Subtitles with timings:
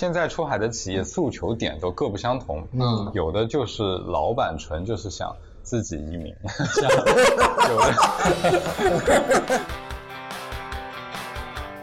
[0.00, 6.34] 现在出海的企业诉求点都各不相同，嗯，有的就是老板纯就是想自己移民，
[7.68, 9.60] 有的。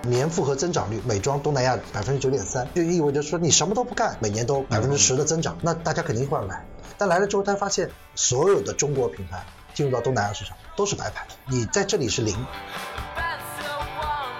[0.01, 6.65] 年复合增长率，美妆东南亚百分之九点三，就意味着说你什么都不干，每年都百分之十的增长，那大家肯定会来。
[6.97, 9.45] 但来了之后，他发现所有的中国品牌
[9.75, 12.35] 进入到东南亚市场都是白牌，你在这里是零。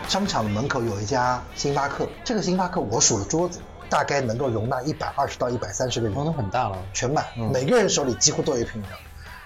[0.07, 3.59] 商场的门口有一家星巴克，这个星巴克我数了桌子，
[3.89, 8.98] 大概能够容纳一百二十到一百三十个人，那很大了，全满，每个人手里几乎都有一瓶饮料。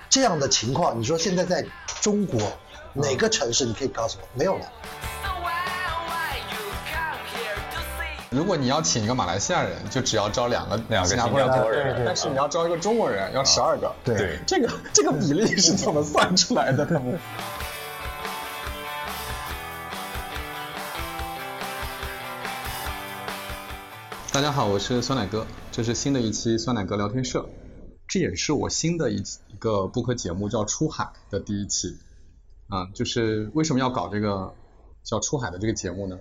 [0.09, 1.65] 这样的情况，你说现在在
[2.01, 2.41] 中国
[2.93, 4.27] 哪个城市你可以告诉我？
[4.33, 4.65] 没有了？
[8.29, 11.37] 如果你要请一个马来西亚人，就只要招两个两个新加坡
[11.69, 13.93] 人，但是你要招一个中国人，要十二个。
[14.05, 16.85] 对，这个这个比例是怎么算出来的？
[24.33, 27.49] 大家好，我是酸奶哥，这是新的一期酸奶哥聊天社，
[28.07, 31.97] 这也是我新的一一个播客节目，叫出海的第一期。
[32.69, 34.53] 啊，就是为什么要搞这个
[35.03, 36.17] 叫出海的这个节目呢？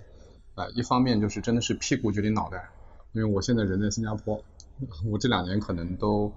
[0.55, 2.69] 啊，一方面就是真的是屁股决定脑袋，
[3.13, 4.43] 因为我现在人在新加坡，
[5.09, 6.33] 我这两年可能都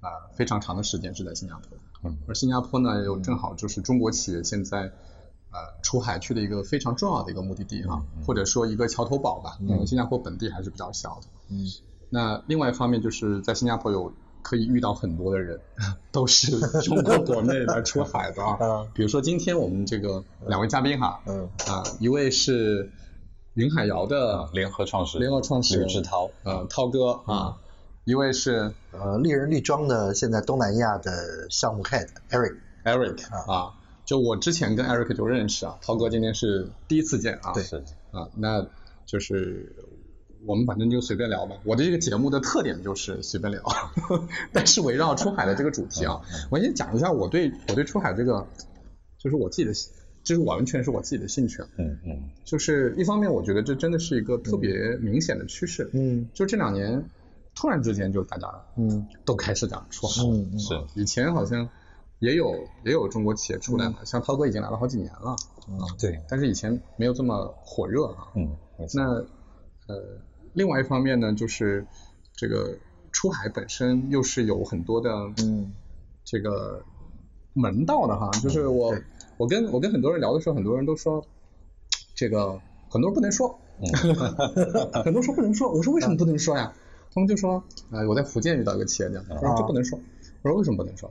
[0.00, 4.90] 啊非常长的时间是在新加坡，嗯，而新加坡呢又正好就是中国企业现在
[5.58, 11.66] 呃出海去的一个非常重要的一个目的地哈，或者说一个桥头堡吧，因为新加坡本地还是比较小的，嗯，
[12.10, 15.60] 那另外一方面就是在新加坡有可以遇到很多的人，
[16.12, 21.48] 都是中国国内来出海的 啊，比如说今天我们这个两位嘉宾哈，嗯。
[21.66, 22.90] 啊一位是。
[23.54, 27.56] 云海肴的联合创始人，联合创始人吕志涛，呃，涛哥啊，
[28.04, 33.74] 一位是呃丽人丽妆的现在东南亚的项目 head Eric，Eric 啊，
[34.08, 37.62] 就我之前跟 Eric 就认识啊，涛哥今天是第一次见啊，对，
[38.10, 38.66] 啊，那
[39.04, 39.76] 就是
[40.46, 43.62] 我们反正就随便聊吧，我的这个节目的特点就是随便聊，
[44.50, 48.46] 但是围绕出海的这个主题啊，我先讲一下我对我对出海这个，
[49.18, 49.74] 就是我自己的。
[50.24, 57.02] 就是完全是我自己的兴趣，嗯嗯，就是一方面我觉得这真的是一个特别明显的趋势，嗯，就这两年
[57.54, 59.06] 突然之间就大家嗯。
[59.24, 61.66] 都开始讲出海，嗯是，以前好像
[62.20, 62.52] 也有
[62.84, 65.36] 也有中国企业出来了，像涛哥已经来了好几年了，
[65.68, 68.56] 嗯对，但是以前没有这么火热啊，嗯，
[68.94, 69.04] 那
[69.86, 70.20] 呃
[70.52, 71.86] 另外一方面呢，就是
[72.34, 72.78] 这个
[73.12, 75.10] 出海本身又是有很多的
[75.42, 75.72] 嗯
[76.24, 76.82] 这个
[77.54, 78.94] 门道的哈，就是我。
[79.38, 81.24] 我跟我跟很多人聊的时候，很多人都说，
[82.16, 83.56] 这个很多人不能说，
[85.04, 85.70] 很多说不能说。
[85.70, 86.74] 我说为什么不能说呀？
[87.14, 87.62] 他们就说，
[87.92, 89.96] 哎，我在福建遇到一个企业家，他说这不能说。
[90.42, 91.08] 我说为什么不能说？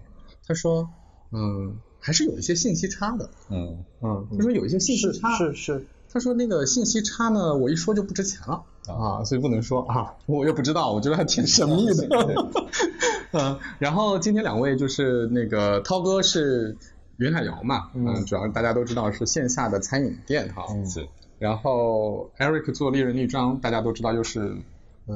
[0.48, 0.90] 他说，
[1.32, 3.30] 嗯，还是有一些信息差的。
[3.50, 5.36] 嗯嗯，他说有一些信息差。
[5.36, 5.86] 是是。
[6.10, 10.16] 他说那个信息差呢，我一说就不值钱了啊，所以不能说啊。
[10.26, 12.08] 我又不知道，我觉得还挺神秘的。
[13.34, 16.78] 嗯，然后今天两位就是那个涛哥是。
[17.20, 21.08] 云海肴嘛，嗯，主要大家都知道是线下的餐饮店哈，是。
[21.40, 24.56] 然后 Eric 做利人丽妆，大家都知道又是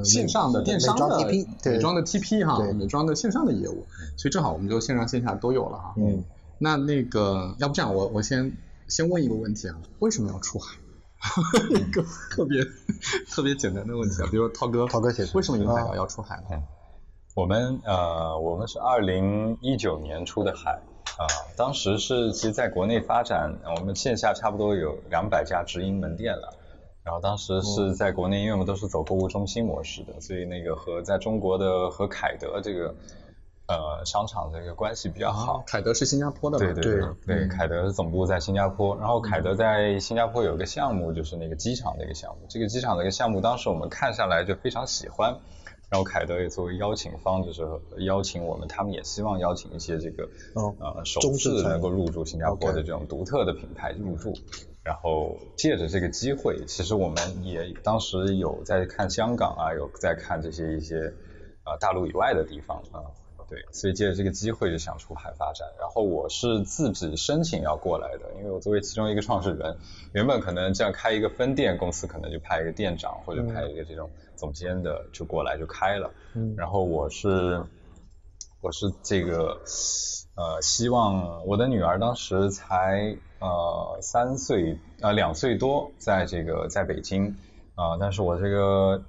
[0.03, 3.85] 线上的电商的美妆的 TP 哈，美妆的线上的业务，
[4.18, 5.94] 所以正好我们就线上线下都有了哈。
[5.97, 6.24] 嗯。
[6.57, 8.56] 那那个要不这样，我我先
[8.88, 10.78] 先问一个问题啊，为什么要出海？
[11.69, 12.63] 一个特别
[13.29, 16.63] 特别简单的问题啊，比如涛哥，涛哥先为什么云海要要出海呢？
[17.35, 20.81] 我们呃，我们是二零一九年出的海。
[21.18, 26.58] 啊，当时是其实在国内发展，我们线下差不多有两百家直营门店了。
[27.03, 32.94] 然后当时是在国内，因为我们都是走购物中心模式的，所以那个和在中国的和凯德这个
[33.67, 35.63] 呃商场这个关系比较好。
[35.66, 38.95] 凯德是新加坡的对对对对，凯德总部在新加坡。
[38.97, 42.45] 然后凯德在新加坡有一个项目，就是那个机场的一个项目。
[42.47, 45.40] 这个机场的一个项目，当时我们看下来就非常喜欢。
[45.90, 47.67] 然后凯德也作为邀请方，就是
[47.97, 54.34] 邀请我们，他们也希望邀请一些这个呃首次能够入驻新加坡的这种独特的品牌入驻。
[54.84, 61.14] 然后借着这个机会，其实我们也当时有在看香港啊，有在看这些一些
[61.64, 63.05] 啊大陆以外的地方啊。
[63.50, 65.67] 对，所以借着这个机会就想出海发展。
[65.78, 69.78] 然后我是自己申请要过来的，因为我作为其中一个创始人，
[70.14, 76.09] 原本可能这样开一个分店公司，可能就派一个店长或者派一个这种总监的就过来就开了。
[76.34, 76.55] 嗯。
[76.55, 77.61] 然后我是
[78.61, 79.59] 我是这个
[80.38, 87.35] 呃，希望我的女儿当时才呃三岁呃两岁多，在这个在北京
[87.76, 89.03] 啊，但是我这个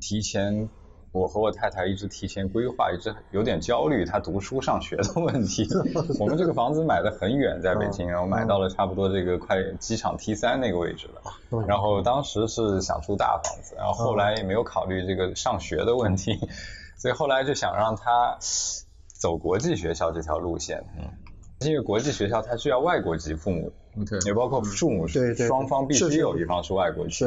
[0.00, 0.68] 提前。
[1.14, 5.64] 我和我太太一直提前规划，一直有点焦虑她读书上学的问题。
[6.18, 11.22] 我们这个房子买的很远，在北京，然后买到了差不多这个快机场 T 三那个位置了。
[11.68, 16.36] 然后当时是想住大房子，然后后来也没有考虑这个上学的问题，
[16.98, 20.84] 所以后来就想让她走国际学校这条路线。
[20.98, 21.12] 嗯，
[21.70, 23.72] 因为国际学校它需要外国籍父母，
[24.26, 27.26] 也包括父母双方必须有一方是外国籍。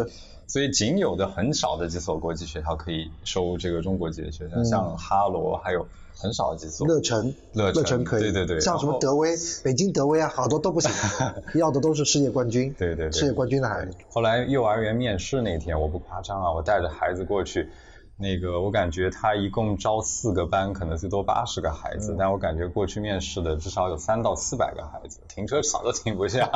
[0.50, 5.86] 所以仅有的很少的几所国际学校可以收这个中国籍的学生，像哈罗还有
[6.16, 6.88] 很少的几所。
[6.88, 8.22] 乐城，乐城可以。
[8.22, 8.62] 对对对。
[8.62, 10.90] 像什么德威，北京德威啊，好多都不行，
[11.60, 12.74] 要的都是世界冠军。
[12.78, 13.12] 对对对。
[13.12, 13.92] 世界冠军的孩子。
[14.10, 17.68] 后来幼儿园面试那天，我不夸张啊，我带着孩子过去，
[18.18, 26.50] 那个我感觉他一共招四个班，可能最多八十个孩子，但我感觉过去面试的至少有三到四百个孩子，停车场都停不下。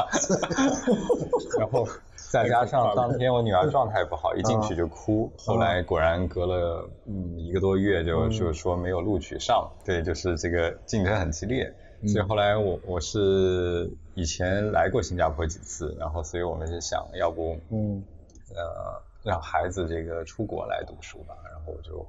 [1.57, 1.87] 然后。
[2.31, 5.29] 再加上当天我女儿状态不好，一进去就哭。
[5.37, 9.69] 后来果然隔了嗯一个多月，就就说没有录取上。
[9.83, 11.75] 对，就是这个竞争很激烈。
[12.07, 18.01] 所以后来我我是以前来过新加坡几次，然后所以我们就想要不嗯
[18.55, 22.05] 呃让孩子这个出国来读书吧，然后我就。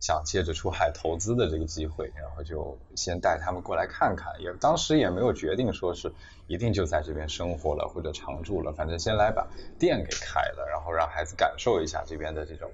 [0.00, 6.12] 想借着出海投资的这个机会，然后就先带他们过来看看，也当时也没有决定说是
[6.46, 9.46] 一定就在这边生活了或者常住了，反正先来把
[9.78, 12.70] 店给开了，然后让孩子感受一下这边的这种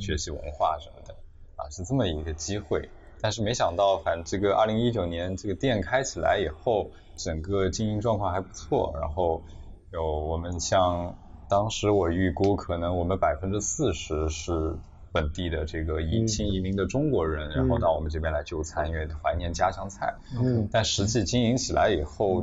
[0.00, 1.14] 学习文化什么的，
[1.54, 2.90] 啊，是这么一个机会。
[3.20, 9.40] 但是没想到，反正这个二零一九年这个店开起来以后，整个经营状况还不错，然后
[9.92, 11.16] 有我们像
[11.52, 14.74] 当时我预估，可能我们百分之四十是。
[15.14, 20.14] 本地的这个移新移民的中国人，然后到我们这边来就餐，因为怀念家乡菜。
[20.40, 20.66] 嗯。
[20.72, 22.42] 但实际经营起来以后，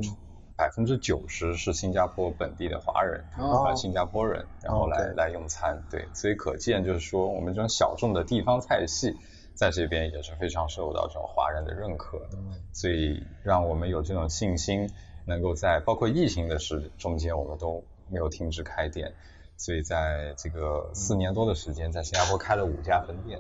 [0.55, 5.81] 百分之九十是新加坡本地的华人啊，新加坡人，然后来来用餐。
[5.89, 9.17] 对，所以可见就是说，我们这种小众的地方菜系，
[9.55, 12.37] 在这边也是非常受到这种华人的认可的。
[12.71, 14.87] 所以让我们有这种信心，
[15.25, 19.13] 能够在包括疫情的时中间，我们都没有停止开店。
[19.57, 23.39] 所以在这个四年多的时间，在新加坡开了五家分店。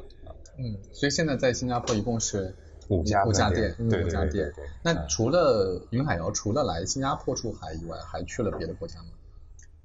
[0.57, 2.53] 嗯，所以现在在新加坡一共是
[2.89, 4.51] 五家五家店，五家店。
[4.83, 9.05] 那除了云海肴，除了来新加坡出海以外，还去了别的国家吗？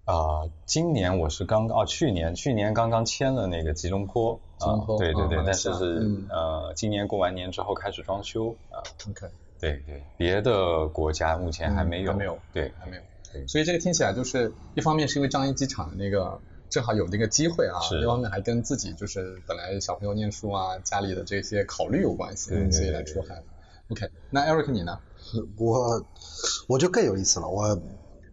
[0.07, 4.41] 啊，今年我是刚哦，去年去年刚刚签了那个吉隆坡。
[4.59, 4.99] 吉隆坡。
[4.99, 8.83] 对对对，但是是呃，今年过完年之后开始装修啊。
[9.09, 9.29] OK。
[9.61, 12.11] 对对，别的国家目前还没有。
[12.11, 12.39] 还没有。
[12.53, 13.03] 对，还没有。
[13.49, 16.41] 所以这个听起来就是一方面是因为樟宜机场的那个
[16.71, 23.43] 正好有那个机会啊，一方面还跟自己就是本来小朋友念书啊，家里的这些考虑有关系，所以来出海。
[23.89, 24.99] OK，那 Eric 你呢？
[25.59, 26.07] 我
[26.69, 27.81] 我就更有意思了，我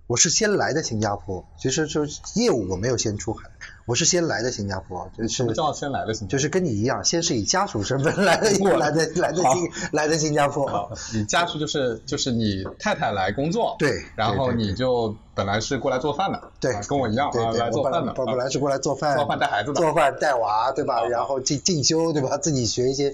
[0.07, 2.05] 我是先来的新加坡，其实就
[2.35, 3.49] 业务我没有先出海。
[3.85, 6.31] 我是先来的新加坡，就是什么叫先来的新加坡？
[6.31, 10.91] 就是跟你一样，先是以家属身份来的，来的来的新来的新加坡。
[11.13, 18.13] 你家属就是就是你太太来工作，对，然后你就本来是过来做饭的，对，跟我一样啊，来做饭的。
[18.13, 21.03] 本来是过来做饭，做饭带孩子的，做饭带娃，对吧？
[21.07, 22.37] 然后进进修，对吧？
[22.37, 23.13] 自己学一些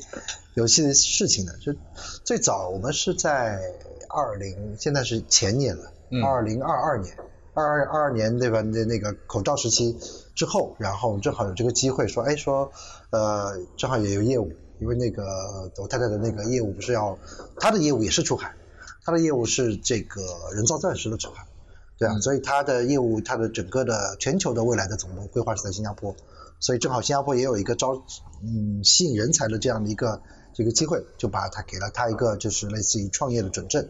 [0.53, 1.53] 有趣的事情的。
[1.57, 1.73] 就
[2.25, 3.59] 最早我们是在
[4.09, 5.91] 二零，现在是前年了，
[6.23, 7.15] 二零二二年，
[7.53, 8.61] 二二二二年对吧？
[8.61, 9.97] 那那个口罩时期。
[10.37, 12.71] 之后，然后正好有这个机会说，哎，说，
[13.09, 15.23] 呃，正好也有业务，因为那个
[15.77, 17.17] 我太太的那个业务不是要，
[17.59, 18.55] 她的业务也是出海，
[19.03, 20.21] 她的业务是这个
[20.53, 21.47] 人造钻石的出海，
[21.97, 26.15] 对啊，所以她的业务，她的整个的全球的未来的总部规划是在新加坡，
[26.59, 28.03] 所以正好新加坡也有一个招，
[28.43, 30.21] 嗯，吸引人才的这样的一个
[30.53, 33.83] 这个机会，就把她给了她一个就是类似于创业的准证，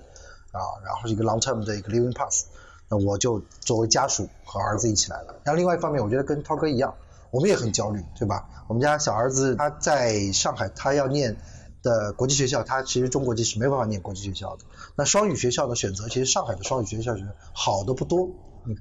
[0.54, 2.46] 啊，然后是一个 long term 的一个 living pass。
[2.89, 5.36] 那我就作为家属和儿子一起来了。
[5.44, 6.96] 然后另外一方面，我觉得跟涛哥一样，
[7.32, 8.48] 我们也很焦虑，对吧？
[8.67, 11.38] 我们家小儿子他在上海，他要念
[11.84, 14.63] 的国际学校，他其实中国籍是没办法念国际学校的。
[14.96, 18.29] 那双语学校的选择，其实上海的双语学校是好的不多。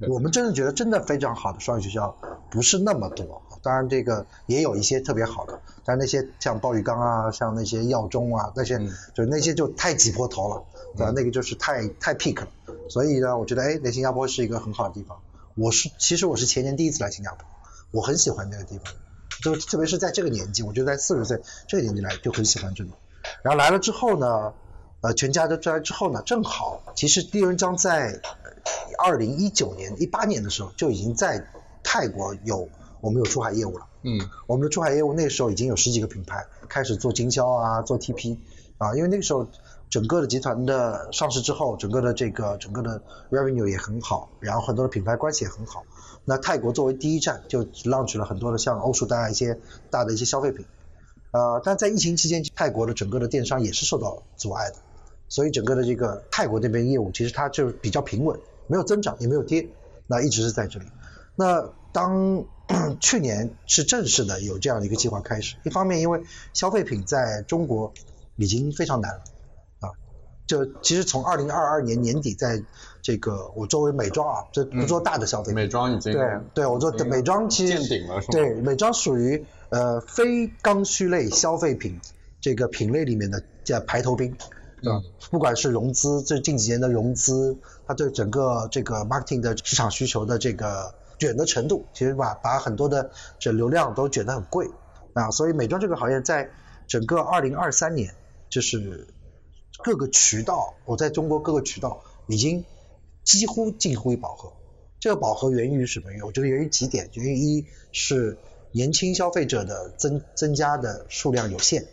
[0.08, 2.16] 我们真的觉得真的非常好的双语学校
[2.50, 3.40] 不是那么多。
[3.62, 8.80] 当然这个也有一些特别好的，但那些像鲍玉刚啊，像那些耀中啊，那些
[9.14, 10.64] 就那些就太挤破头了。
[10.94, 11.12] 对吧？
[11.14, 12.48] 那个就是太太 peak 了，
[12.88, 15.18] 所以呢，我觉得哎，来新加坡是一个很好的地方。
[15.54, 17.46] 我是其实我是前年第一次来新加坡，
[17.90, 18.92] 我很喜欢那个地方，
[19.42, 22.90] 就特别是在这个年纪，我觉得在四十岁这个年纪来就很喜欢这里。
[23.42, 24.52] 然后来了之后呢，
[25.00, 28.20] 呃，全家都出来之后呢，正好其实利润章在
[28.98, 31.46] 二零一九年、一八年的时候就已经在
[31.82, 32.68] 泰国有
[33.00, 33.86] 我们有出海业务了。
[34.02, 38.36] 嗯，我们的出海业务那时候已经有十几个品牌开始做经销啊，做 TP
[38.78, 39.48] 啊，因为那个时候。
[39.88, 45.84] 整个的集团的上市之后，整个的这个整个的 revenue 也很好，然后很多的品牌关系也很好。
[46.24, 49.58] 那泰国作为第一站，就 launch 了很多的像欧舒丹啊一些
[49.90, 50.66] 大的一些消费品。
[51.30, 54.76] 呃，但在疫情期间，泰国的整个的电商也是受到阻碍的，
[55.28, 59.68] 所以整个的这个泰国这边业务其实它就比较平稳，没有增长也没有跌，
[60.06, 60.86] 那一直是在这里。
[61.36, 62.44] 那当
[63.00, 66.22] 去年是正式的有这样的一个计划开始，一方面因为
[66.54, 67.92] 消费品在中国
[68.36, 69.22] 已经非常难了，
[70.46, 72.62] 就其实从二零二二年年底，在
[73.02, 82.00] 这个我作为美妆啊，这不做大的消费品，美妆已经对对，我做美妆其实见顶了是吗对，美妆属于呃非刚需类消费品
[82.40, 84.36] 这个品类里面的叫排头兵。
[84.82, 85.00] 对吧？
[85.30, 94.68] 不管是融资，这近几年的融资，它对整个这个 marketing 的市场需求的这个卷的程度，其实把把很多的这流量都卷得很贵
[95.14, 96.50] 啊，所以美妆这个行业在
[96.86, 98.14] 整个二零二三年，
[98.50, 99.08] 就是
[99.82, 102.64] 各个渠道，我在中国各个渠道已经
[103.24, 104.52] 几乎近乎于饱和。
[104.98, 106.06] 这个饱和源于什么？
[106.24, 108.38] 我觉得源于几点，源于一是
[108.72, 111.86] 年轻消费者的增增加的数量有限，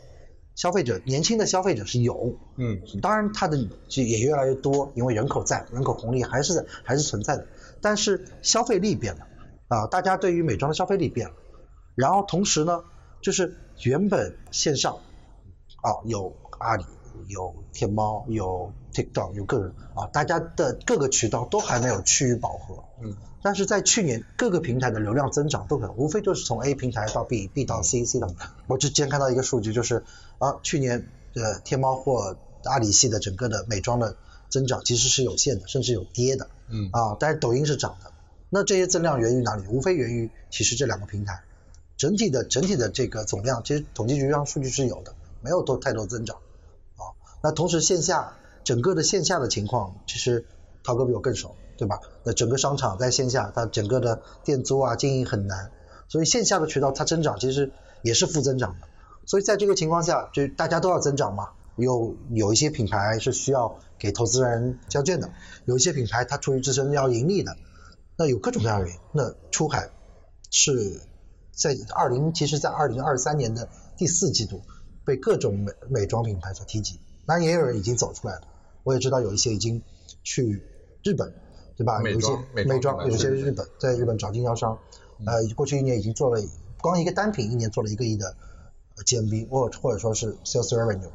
[0.55, 7.45] 消费者年轻的消费者是有，嗯当然它的就也越来越多，因为人口在，人口红利还是还是存在的，
[7.81, 9.27] 但是消费力变了
[9.67, 11.35] 啊，大家对于美妆的消费力变了，
[11.95, 12.83] 然后同时呢，
[13.21, 14.95] 就是原本线上
[15.81, 16.85] 啊有阿里、
[17.27, 23.15] 有天猫、有 TikTok、有个人啊，大家的各个渠道都还没有趋于饱和，嗯
[23.45, 28.33] 但是在去年各个平台的流量增长都很，无非就是从 A 平台到 B，B 到 C，C 到。
[28.67, 30.05] 我之前看到一个数据，就是
[30.37, 34.15] 啊，去年呃天猫或阿里系的整个的美妆的
[34.49, 38.13] 增长其实是有限的，甚至有跌的嗯啊，但是抖音是涨的。
[38.49, 39.67] 那这些增量源于哪里？
[39.67, 41.41] 无非源于其实这两个平台
[41.97, 46.42] 整体的整体的这个总量，其实统计局上数据是有的，没有多太多增长啊。
[47.43, 50.45] 那同时线下整个的线下的情况，其实
[50.81, 51.99] 涛哥比我更熟，对吧？
[52.23, 55.69] 那整个商场在线下，它整个的店租啊经营很难，
[56.07, 57.71] 所以线下的渠道它增长其实
[58.01, 58.87] 也是负增长的。
[59.25, 61.49] 所以在这个情况下，就大家都要增长嘛。
[61.75, 65.29] 有有一些品牌是需要给投资人交卷的，
[65.65, 67.57] 有一些品牌它出于自身要盈利的，
[68.15, 69.01] 那有各种各样的原因。
[69.11, 69.89] 那出海
[70.51, 71.01] 是
[71.51, 74.61] 在二零，其实在二零二三年的第四季度
[75.03, 78.41] 被各种美美妆品牌所提及，当然也有人已经走出来了。
[78.83, 79.81] 我也知道有一些已经
[80.23, 80.61] 去
[81.03, 81.33] 日本，
[81.77, 81.99] 对吧？
[81.99, 84.77] 美有一些妆美妆有一些日本在日本找经销商，
[85.25, 86.41] 呃，过去一年已经做了，
[86.81, 88.35] 光一个单品一年做了一个亿的
[88.97, 91.11] 呃 GMV，或者或者说是 sales revenue。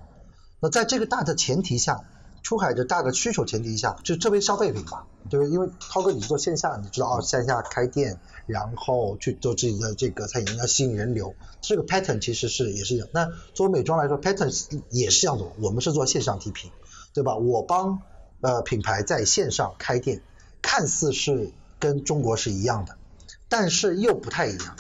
[0.61, 2.05] 那在这个大的前提下，
[2.43, 5.47] 出海的大的需求前提下，就特别消费品吧，对吧？
[5.47, 13.07] 因为涛哥你做线下，你知道啊，线下开店，然后去做自己的这个餐饮，要吸引人流，这个 pattern 其实是也是一样。
[13.13, 16.71] 那作为美妆来说，pattern 也是这样的，我们是做线上 TP，
[17.13, 17.37] 对吧？
[17.37, 18.01] 我帮
[18.41, 20.23] 呃品牌在线上开店，
[20.63, 22.97] 看似是跟中国是一样的，
[23.49, 24.77] 但是又不太一样。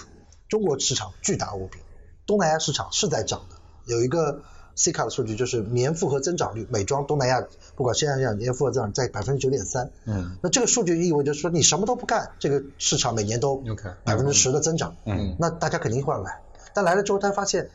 [0.48, 1.78] 中国市场巨大无比，
[2.26, 3.56] 东南亚市场是在涨的。
[3.84, 4.42] 有一个
[4.78, 7.44] C 卡的数据就是年复合增长率，美妆东南亚
[7.74, 9.90] 不管现在讲年复合增长在百分之九点三。
[10.04, 13.60] 嗯那这个数据意味着说你什么都不干，这个市场每年都
[14.04, 14.94] 百分之十的增长。
[15.04, 16.40] 嗯那大家肯定会来，
[16.74, 17.70] 但来了之后，他发现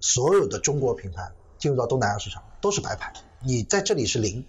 [0.00, 4.44] 所有的中国品牌进入到东南亚市场都是白牌，你在这里是零，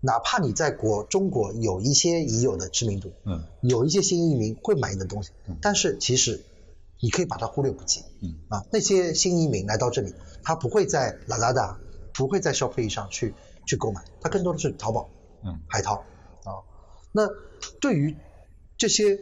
[0.00, 5.30] 哪怕你在国中国有一些已有的知名度，嗯有一些新移民会买你的东西，
[5.62, 6.42] 但是其实
[7.00, 8.04] 你可以把它忽略不计。
[8.22, 11.78] 嗯啊，那些新移民来到这里，他不会在 Lazada，
[12.12, 13.34] 不会在 Shopee 上去
[13.66, 15.10] 去购买，他更多的是淘宝、
[15.42, 15.96] 嗯海淘
[16.44, 16.64] 啊。
[17.12, 17.22] 那
[17.80, 18.16] 对于
[18.76, 19.18] 这些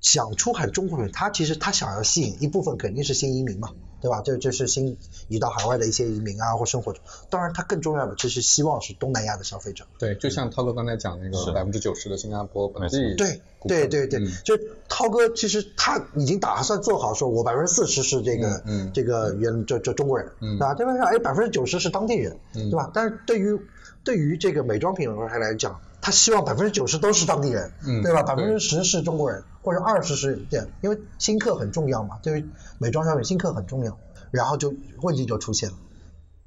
[0.00, 4.22] 想出海中国人，他其实他想要吸引一部分肯定是新移民嘛，对吧？
[4.24, 4.96] 这这是新
[5.28, 7.00] 移到海外的一些移民啊或生活者。
[7.30, 9.84] 当然，他更重要的就是希望是东南亚的消费者。
[9.98, 20.74] 对，就像涛哥刚才讲那个百分之九十的新加坡本没地对对对对，嗯就是涛哥其实他已经打算做好，说我百分之四十是这个、嗯嗯这个原这这中国人，嗯对吧？
[20.74, 20.92] 对吧？
[21.04, 22.90] 哎，百分之九十是当地人，嗯对吧？
[22.94, 23.58] 但是对于
[24.04, 28.22] 对于这个美妆品牌来讲，他希望百分之九十都是当地人，嗯对吧？
[28.22, 32.48] 百对分之十是中国人，或者二十是对，因为新客很重要嘛，对于
[32.78, 33.98] 美妆商品新客很重要，
[34.30, 34.72] 然后就
[35.02, 35.76] 问题就出现了，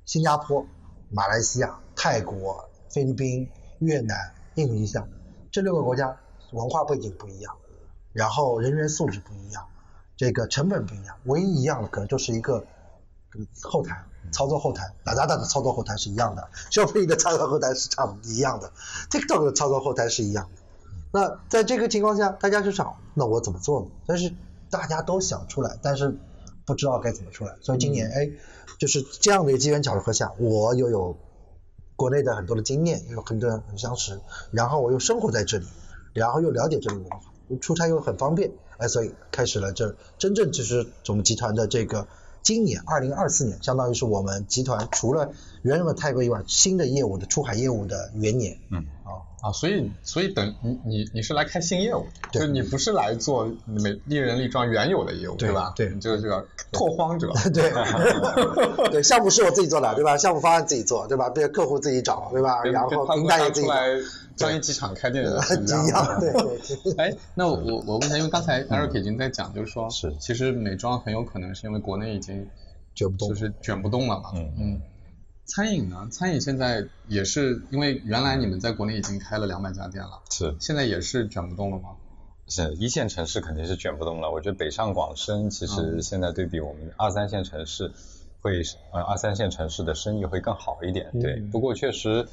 [0.06, 0.66] 新加坡、
[1.12, 3.48] 马来西亚、泰国、菲律宾、
[3.78, 5.08] 越南、印度尼西亚
[5.52, 6.18] 这六个国家
[6.52, 7.56] 文化背景不一样，
[8.12, 9.68] 然后人员素质不一样，
[10.18, 12.66] 这个成本不一样，唯一一样的可能就是一个
[13.62, 18.72] 后台操作后台哪吒的操作后台是一样的，消费的操作后台是差不多一样的
[19.12, 20.61] ，TikTok 的操作后台是一样的。
[21.12, 23.88] 那在这个情况下，大家就想，那我怎么做呢？
[24.08, 24.34] 但是
[24.70, 26.18] 大家都想出来，但是
[26.66, 27.56] 不知道该怎么出来。
[27.62, 28.30] 所以今年，哎，
[28.80, 31.18] 就是这样的一个机缘巧合下，我又有
[31.98, 35.66] 国内的很多的经验，又有很多人很相识，然后我又生活在这里，
[36.14, 37.20] 然后又了解这里文化，
[37.60, 42.08] 出差又很方便，哎，所以开始了这真正就是我们集团的这个
[42.42, 48.58] 今年二零二四年，相当于是我们集团除了原有的泰国以外，新的业务的出海业务的元年。
[48.72, 55.74] 嗯，啊，啊，所以所以等你你你是来开新业务，就是你不是来做美丽人力庄原有的业务，对吧？
[55.76, 57.72] 对你这个这个拓荒者， 对
[58.92, 60.18] 对，项目是我自己做的，对吧？
[60.18, 61.30] 项目方案自己做，对吧？
[61.30, 62.62] 对客户自己找，对吧？
[62.64, 64.06] 然后平跟他们台也自己找，刚出来
[64.38, 66.20] 樟宜机场开店一一样。
[66.20, 66.94] 对对。
[66.98, 72.48] 哎，那我我我问一下，因为刚才 Eric 已经在讲，就是说，是其实美妆很有可能是因为国内已经
[72.96, 74.32] 卷不动就是卷不动了嘛。
[74.36, 74.82] 嗯嗯。
[75.54, 76.08] 餐饮呢？
[76.10, 81.90] 餐饮现在也是因为原来你们在国内已经开了两百家店了，是现在也是卷不动了吗？
[82.48, 84.32] 是一线城市肯定是卷不动了。
[84.32, 87.92] 我觉得北上广深其实现在对比我们二三线城市
[88.42, 91.12] 会，呃二三线城市的生意会更好一点。
[91.20, 92.28] 对，嗯不过确实，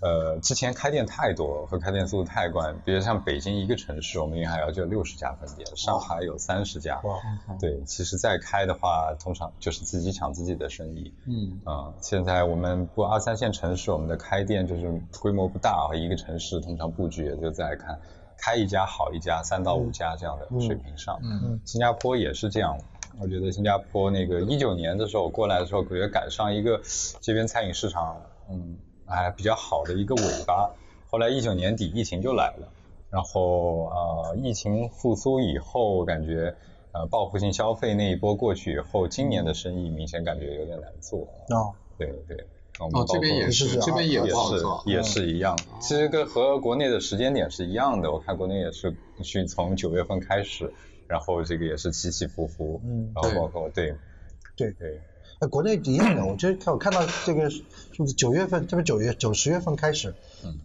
[0.00, 7.00] 呃之前开店太多和开店速度太快，比如像北京一个城市，我们云海肴就有六十家分店，上海有三十家。
[7.04, 7.14] 哇，
[7.60, 11.14] 对，其实再开的话，通常就是自己抢自己的生意。
[11.26, 18.00] 嗯啊、现在我们不二三线城市，我们的开店就是规模不大，一个城市通常布局也就在看
[18.38, 21.18] 开一家好一家，三到五家这样的水平上。
[21.22, 22.76] 嗯新加坡也是这样。
[23.20, 26.80] 我觉得新加坡那个一九年的时候我过来的时候，我觉得赶上一个
[27.20, 28.20] 这边餐饮市场，
[28.50, 30.70] 嗯，还比较好的一个尾巴。
[31.08, 32.68] 后来一九年底疫情就来了，
[33.10, 36.54] 然后呃疫情复苏以后，感觉
[36.92, 41.20] 呃报复性消费那一波过去以后，今年的生意明显感觉有点难做。
[41.50, 42.46] 哦，对对。
[42.78, 44.82] 我们哦，这边也是是，这边也也是不好做。
[44.84, 48.12] 也是一样，其实跟和国内的时间点是一样的。
[48.12, 50.74] 我看国内也是去从九月份开始，
[51.08, 53.94] 然后这个也是起起伏伏，嗯然后包括对
[54.56, 55.00] 对对
[55.40, 57.62] 那国内一样的，我觉得看我看到这个是
[57.96, 60.58] 不是九月份，这不九月九十月份开始，嗯，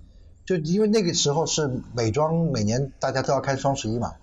[0.45, 4.13] 就因为那个时候是美妆每年大家都要开双十一嘛，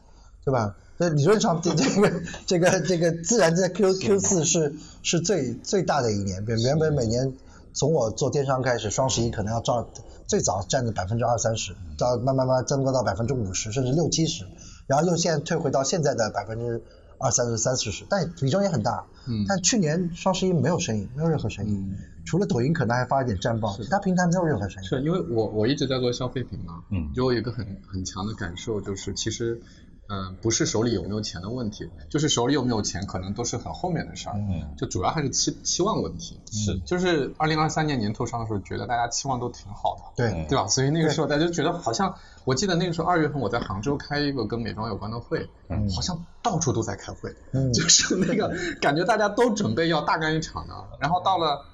[0.45, 0.77] 对吧？
[1.01, 7.35] 那理论上这这个这个这个自然在 Q Q 四是是最最大的一年，原原本每年
[7.73, 9.89] 从我做电商开始，双十一可能要照
[10.27, 14.45] 最早占的百分之二三十，到慢慢慢增高到百分之五十，甚至六七十，
[14.89, 16.83] 然后又现在退回到现在的百分之
[17.19, 19.05] 二三十、三四十，但比重也很大。
[19.29, 24.87] 嗯但去年双十一没有生意，没有任何生意，嗯除了抖音可能还发一点战报，其他平台没有任何生意。
[24.87, 29.61] 是因为我我一直在做消费品嘛，嗯就我有一个很很强的感受，就是其实，
[30.09, 36.41] 嗯、不是手里有没有钱的问题，就是手里有没有钱可能都是很后面的事儿，嗯就主要还是期期望问题。
[36.51, 40.67] 是就是二零二三年年头上的时候，觉得大家期望都挺好的，对嗯对吧？
[40.67, 51.65] 所以那个时候大家就觉得好像，我记得那个时候二月份我在杭州开一个跟美妆有关的会，嗯好像到处都在开会，嗯就是那个感觉大家都准备要大干一场呢，然后到了。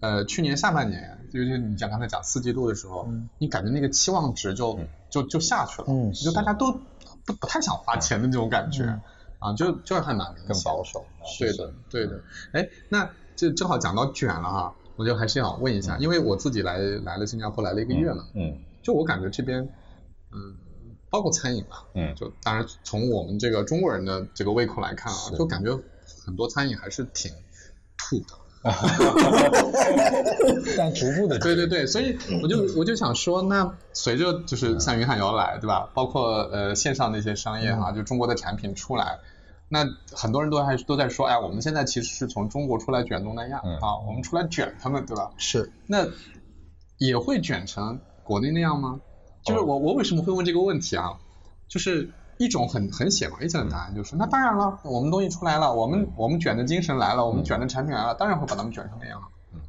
[0.00, 6.80] 呃，去年下半年，就是你讲刚才讲四季度的时候，嗯你感觉那个期望值就、嗯就就下去了，嗯就大家都
[7.26, 9.00] 不不太想花钱的那种感觉，嗯
[9.40, 11.04] 啊，就就是很难更保守。
[11.38, 12.22] 对的，对的。
[12.52, 19.60] 哎，那这正好讲到卷了哈，我就还是想问一下，因为我自己来来了新加坡来了一个月嘛，嗯就我感觉这边，
[20.32, 20.56] 嗯，
[21.10, 25.76] 包括餐饮吧，嗯就当然从我们这个中国人的这个胃口来看啊，就感觉
[26.24, 27.30] 很多餐饮还是挺
[27.98, 28.45] 土的。
[30.76, 35.88] 但逐步的对对对，所以我就我就想说，那随着就是像云海肴来，对吧？
[35.94, 39.18] 包括呃线上的一些商业哈、就中国的产品出来，
[39.68, 45.30] 那很多人都还都在说，哎，我们现在其实是从中国出来卷东南亚、嗯啊，我们出来卷他们，对吧？
[45.36, 46.06] 是，那
[46.98, 49.00] 也会卷成国内那样吗？
[49.44, 51.10] 就是我我为什么会问这个问题啊？
[51.68, 59.26] 就是一种很很显而易见的答案，就是那当然了，我们东西出来了，我们我们卷的精神来了，我们卷的产品来了，当然会把他们卷成那样了。
[59.54, 59.60] 嗯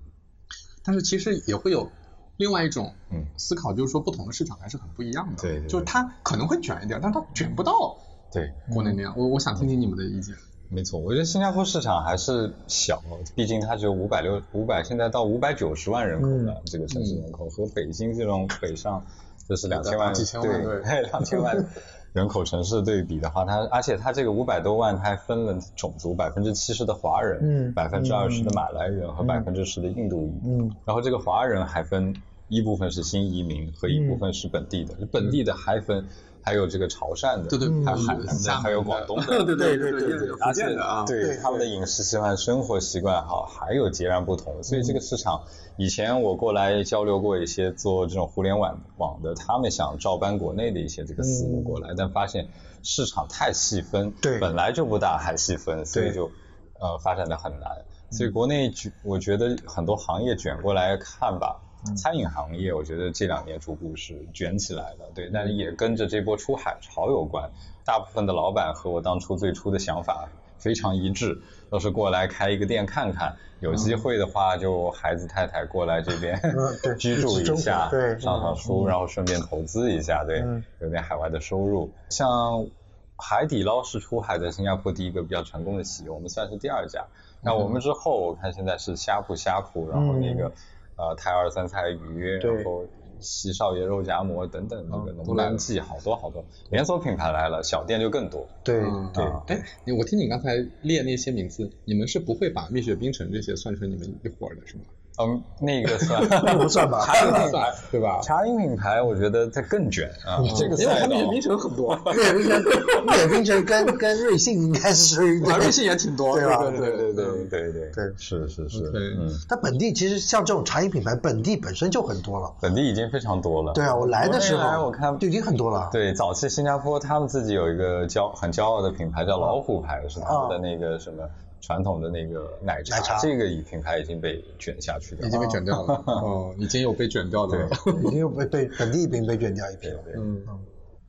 [0.84, 1.90] 但是其实也会有
[2.38, 5.42] 另外一种嗯思考，就是说不同的市场还是很不一样的。
[5.42, 7.98] 对对对就是它可能会卷一点，但它卷不到
[8.32, 9.14] 对，国内那样。
[9.18, 10.34] 我我想听听你们的意见。
[10.70, 13.02] 没错，我觉得新加坡市场还是小，
[13.36, 19.06] 毕竟它只有五百六五百，现在到五百九十万人口了，这个城市人口和北京这种北上
[19.50, 21.54] 就是两千万几千万对对 两千万
[22.18, 27.74] 人口城市对比的话，它而且它这个五百多万，它还分了种族，百分之七十的华人，嗯。
[27.76, 30.76] 百分之二十的马来人和百分之十的印度裔，嗯。
[30.84, 32.16] 然后这个华人还分
[32.48, 36.04] 一部分是新移民和一部分是本地的，本地的还分
[36.48, 44.64] 还有这个潮汕的，对对还有海南的，还有广东的， 对对对对对福建的啊，对对他们的饮食习惯、生活习惯哈，还有截然不同。
[44.64, 45.44] 所以这个市场，
[45.76, 52.48] 以前我过来交流过一些做这种互联网网的，他们想照搬国内的一些这个思路过来，但发现
[52.82, 56.32] 市场太细分，对本来就不大，还细分，所以就
[56.80, 57.70] 呃发展的很难。
[58.10, 61.60] 所以国内卷，我觉得很多行业卷过来看吧。
[61.96, 67.50] 餐饮行业，我觉得这两年逐步是卷起来了，对，但是也跟着这波出海潮有关。
[67.86, 81.90] 大部分的老板和我当初最初的想法非常一致，都是过来开一个店看看，有机会的话就孩子太太过来这边嗯 居住一下，对上上书，然后顺便投资一下，对嗯，有点海外的收入。
[82.10, 82.68] 像
[83.16, 87.06] 海底捞是出海在新加坡第一个比较成功的企业，我们算是第二家。
[87.42, 90.52] 那我们之后，我看现在是呷哺呷哺，然后那个
[90.98, 92.86] 呃泰二酸菜鱼，然后
[93.20, 98.48] 西少爷肉夹馍等等那个嗯农南记，好多好多连锁品牌来了，小店就更多。
[98.64, 99.58] 对嗯对啊哎，
[99.98, 104.84] 我听你刚才列那些名字，你们是不会把蜜雪冰城这些算成你们一伙儿的是吗？
[105.20, 112.64] 嗯，那个算 那不算吧茶饮品算牌对吧 茶饮品牌我觉得它更卷啊，这个因为它蜜雪冰城很多， 蜜雪冰城，
[113.08, 122.54] 蜜雪冰城跟跟瑞幸应该是属于啊，瑞幸也挺多，对吧对对对对对对对是是是，嗯，它本地其实像这种茶饮品牌，本地本身就很多了。
[122.62, 123.74] 本地已经非常多了。
[123.74, 125.90] 对啊，我来的时候我看就已经很多了。
[125.92, 131.24] 对，早期新加坡他们自己有一个骄很骄傲的品牌叫老虎牌，是他们的那个什么
[131.62, 133.20] 传统的那个奶茶，奶茶。
[133.20, 135.28] 这个品牌已经被卷下去了。
[135.28, 137.70] 已经被卷掉了， 哦，已经有被卷掉的了。
[138.06, 140.00] 已经有被被本地已经被卷掉一批了。
[140.16, 140.46] 嗯，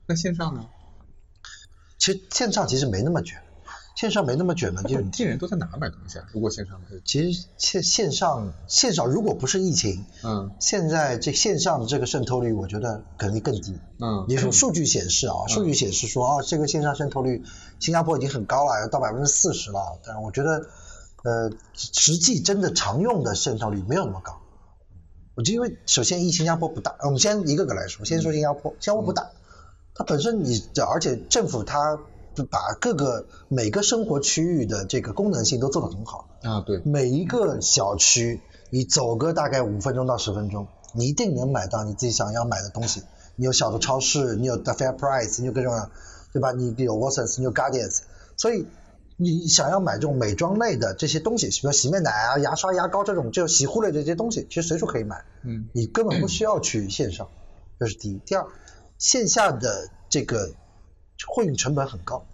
[0.06, 0.66] 那线上呢？
[1.98, 3.42] 其实线上其实没那么卷，
[3.98, 6.26] 线上没那么卷呢，就本地人都在哪买东西啊？
[6.32, 13.76] 如果线上其实线线上线上如果不是疫情，嗯现在这线上的这个渗透率，我觉得肯定更低。
[13.98, 17.42] 嗯你从数据显示啊，数据显示说啊，这个线上渗透率，
[17.80, 19.98] 新加坡已经很高了，要到百分之四十了。
[20.04, 20.68] 但是我觉得，
[21.24, 24.38] 呃，实际真的常用的渗透率没有那么高。
[25.34, 29.32] 我就因为首先一新加坡不大，我们先一个个来说，先说新加坡，新加坡不大，
[29.96, 31.98] 它本身你而且政府它
[32.42, 36.28] 把各个每个生活区域的这个功能性都做得很好。
[36.42, 43.02] 啊，对，每一个小区，你走个大概五分钟到十分钟，你一定能买到你自己想要买的东西。
[43.36, 45.72] 你有小的超市，你有 The Fair Price，你有各种，
[46.32, 46.52] 对吧？
[46.52, 48.00] 你有 Watsons，你有 Guardians，
[48.36, 48.66] 所以
[49.16, 55.24] 你想要买这种美妆类的这些东西，比如洗面奶啊、牙刷、牙膏这种，就洗护类的这些东西，其实随处可以买。
[55.44, 57.28] 嗯你根本不需要去线上，
[57.78, 58.20] 这是第一。
[58.26, 58.46] 第二，
[58.98, 60.50] 线下的这个
[61.28, 62.24] 货运成本很高，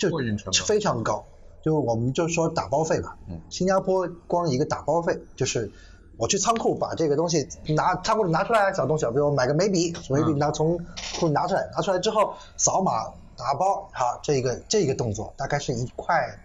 [0.00, 1.24] 就非常高。
[1.62, 5.70] 就我们就说打包费吧，嗯新加坡光一个打包费就是。
[6.16, 10.76] 我去仓库把这个东西拿仓库里拿出来，小东西，比如我买个眉笔，眉笔拿从
[11.18, 12.92] 库里拿出来，拿出来之后扫码
[13.38, 16.38] 打包，好，这个这个动作大概是一块，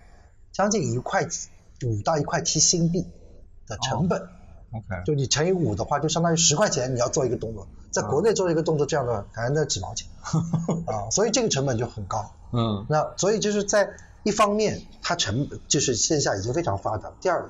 [0.53, 1.27] 将近一块
[1.85, 3.05] 五到一块七新币
[3.67, 4.21] 的成本。
[4.21, 10.07] ，OK，就你乘以五的话，就相当于十块钱你要做一个动作，在国内做一个动作这样的，可能那几毛钱
[10.87, 12.31] 啊，所以这个成本就很高。
[12.51, 12.85] 嗯。
[12.89, 17.49] 那所以就是在一方面，它成就是线下已经非常发达；第二个，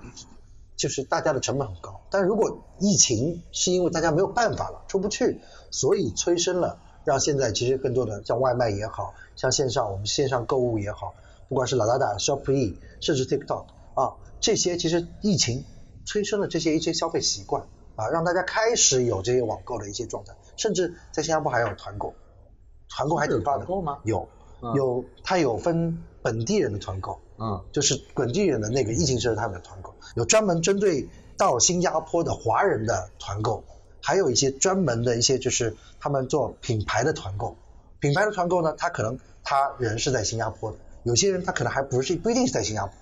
[0.75, 2.01] 就是大家的成本很高。
[2.09, 5.39] 但如果疫情是因为大家没有办法了，出不去，
[5.71, 11.13] 所以催生了让现在其实更多的像外卖也好像线上我们线上购物也好，
[11.47, 15.63] 不管是 Lazada、Shopee，甚至 TikTok 啊，这些其实疫情
[16.05, 17.63] 催生了这些一些消费习惯
[17.95, 22.13] 啊，让大家开始有这些网购的一些状态，甚至在新加坡还有团购，
[22.89, 23.99] 团购还挺发达有团购吗？
[24.03, 24.19] 有。
[24.19, 24.27] 嗯
[24.75, 27.63] 有，它有分本地人的团购，嗯。
[27.71, 33.63] 就是本地人的那个疫情时候他们的团购，有专门针对到新加坡的华人的团购，
[34.01, 37.55] 还有一些专门的一些就是他们做品牌的团购。
[37.99, 42.93] 品牌的团购呢，他可能他人是在新加坡的，有些人他可能还不是不一定是在新加坡。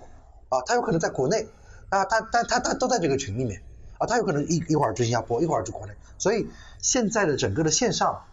[0.48, 1.46] 啊，他有可能在国内
[1.88, 3.62] 啊，他但他他都在这个群里面。
[3.96, 6.48] 啊，他有可能一一会儿去新加坡，一会儿去国内，所以
[6.82, 8.24] 现在的整个的线上，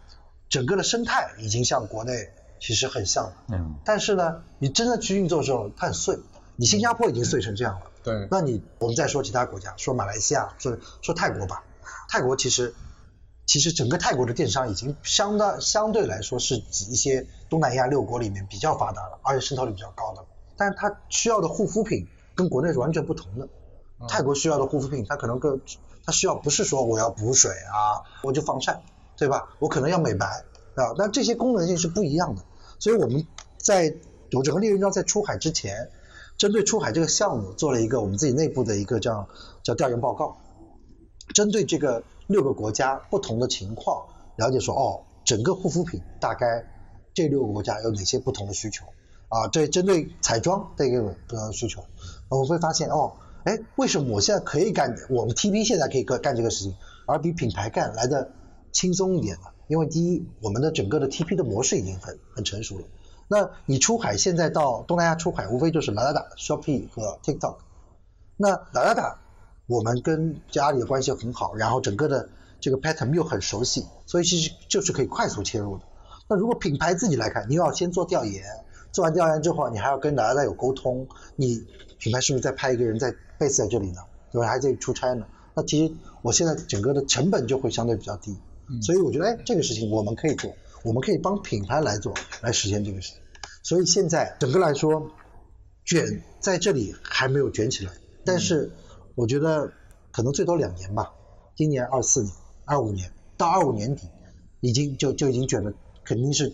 [0.48, 2.30] 整个的生态已经向国内
[2.62, 3.32] 其实很像的。
[3.48, 6.16] 嗯，但是呢，你真的去运作的时候，它很碎。
[6.54, 11.64] 你新加坡已经碎成这样了，对，那你我们再说其他国家，说马来西亚，说说泰国吧，
[12.08, 12.74] 泰国其实
[13.46, 20.24] 其实整个泰国的电商已经相当相对来说是一些东南亚六国里面比较发达了，而且渗透率比较高的，
[20.56, 23.48] 但是它需要的护肤品跟国内是完全不同的。
[24.08, 25.60] 泰国需要的护肤品，它可能更
[26.04, 28.82] 它需要不是说我要补水啊，我就防晒，
[29.16, 29.48] 对吧？
[29.58, 30.26] 我可能要美白
[30.74, 32.42] 啊，那这些功能性是不一样的。
[32.82, 33.24] 所以我们
[33.58, 33.94] 在
[34.32, 35.88] 我整个猎人庄在出海之前，
[36.36, 39.28] 针对出海这个项目做了一个我们自己内部的一个叫
[39.62, 40.36] 叫调研报告，
[41.32, 46.66] 针对这个六个国家不同的情况，了解说哦，整个护肤品大概
[47.14, 48.84] 这六个国家有哪些不同的需求
[49.28, 49.46] 啊？
[49.46, 51.84] 这针对彩妆的一个呃需求，
[52.30, 53.12] 我会发现哦，
[53.44, 56.74] 哎，为什么我现在可以干，我们 TP 现在可以干干这个事情，
[57.06, 58.32] 而比品牌干来的
[58.72, 59.51] 轻松一点呢？
[59.68, 62.84] 因为第一，我们的整个的 TP 的模式已经很很成熟了。
[63.28, 67.56] 那你出海现在到东南亚出海，无非就是 Lazada、Shopee 和 TikTok。
[68.36, 69.16] 那 Lazada
[69.66, 72.28] 我们跟阿里的关系很好，然后整个的
[72.60, 75.84] 这个 pattern 又很熟悉，所以其实就是可以快速切入的。
[76.28, 78.44] 那如果品牌自己来看，你又要先做调研，
[78.90, 81.64] 做完调研之后，你还要跟哪吒有沟通，你
[81.98, 84.00] 品牌是不是再派一个人在 base 在这里呢？
[84.30, 84.48] 对吧？
[84.48, 85.26] 还在出差呢？
[85.54, 88.36] 那其实我现在整个的成本就会相对比较低，
[88.80, 90.50] 所以我觉得哎，这个事情我们可以做，
[90.84, 93.18] 我们可以帮品牌来做，来实现这个事情。
[93.62, 95.10] 所以现在整个来说，
[95.84, 97.92] 卷在这里还没有卷起来，
[98.24, 98.70] 但是
[99.14, 99.72] 我觉得
[100.10, 101.12] 可能最多两年吧，
[101.56, 102.32] 今年二四年、
[102.64, 104.08] 二五年到二五年底，
[104.60, 105.72] 已经就就已经卷的
[106.04, 106.48] 肯定是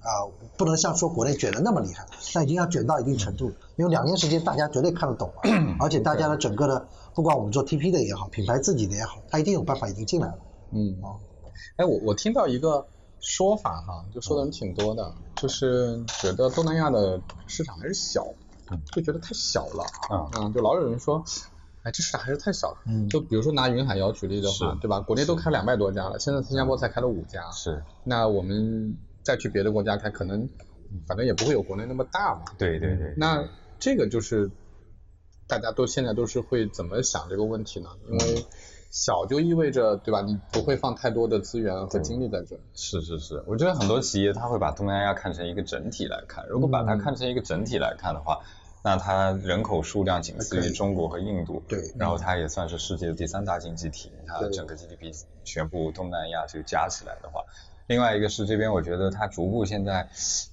[0.00, 3.54] 啊，不能像说国内卷的那么厉害，但已经要卷到一定程度了。
[3.76, 5.42] 因为两年时间大家绝对看得懂了，
[5.80, 10.38] 而且大家的整个的，不管我们做 TP 的也好，品牌自己的也好，他一定有办法已经进来了。
[10.72, 11.18] 嗯啊，
[11.76, 12.86] 哎，我我听到一个
[13.20, 18.26] 说法哈，就说的人挺多的，就是觉得东南亚的市场还是小，
[18.92, 21.24] 就觉得太小了啊，嗯，就老有人说，
[21.82, 22.78] 哎，这市场还是太小了。
[22.86, 25.00] 嗯，就比如说拿云海肴举例的话，对吧？
[25.00, 27.82] 国内都开两百多家了，现在新加坡才开了五家，是。
[28.04, 30.48] 那我们再去别的国家开，可能
[31.06, 32.42] 反正也不会有国内那么大嘛。
[32.58, 33.14] 对对对。
[33.16, 34.50] 那这个就是
[35.46, 37.90] 大家都现在都是会怎么想这个问题呢？
[38.08, 38.46] 因为
[38.90, 40.20] 小就意味着对吧？
[40.20, 42.58] 你不会放太多的资源和精力在这。
[42.74, 46.44] 是是是，我觉得很多企业他会把东南亚看成一个整体来看。
[46.48, 48.40] 如果把它看成一个整体来看的话，
[48.82, 51.62] 那它人口数量仅次于中国和印度。
[51.68, 51.78] 对。
[51.96, 57.44] 然后它也算是世界的第三大经济体，它整个 GDP 全部东南亚就加起来的话，
[57.86, 60.08] 另外一个是这边我觉得它逐步现在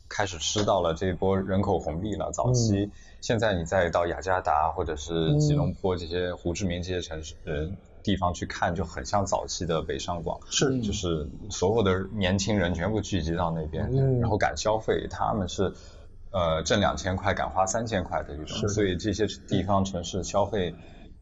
[0.07, 2.31] 开始吃到了这波人口红利了。
[2.31, 7.75] 早期现在你再到雅加达或者是吉隆坡这些胡志明这些城市人。
[8.03, 15.73] 地方去看就很像早期的北上广，是，就是所有的年轻人全部聚集到那边，然后敢消费，他们是
[16.31, 20.73] 呃挣两千块敢花三千块的这种，所以这些地方城市消费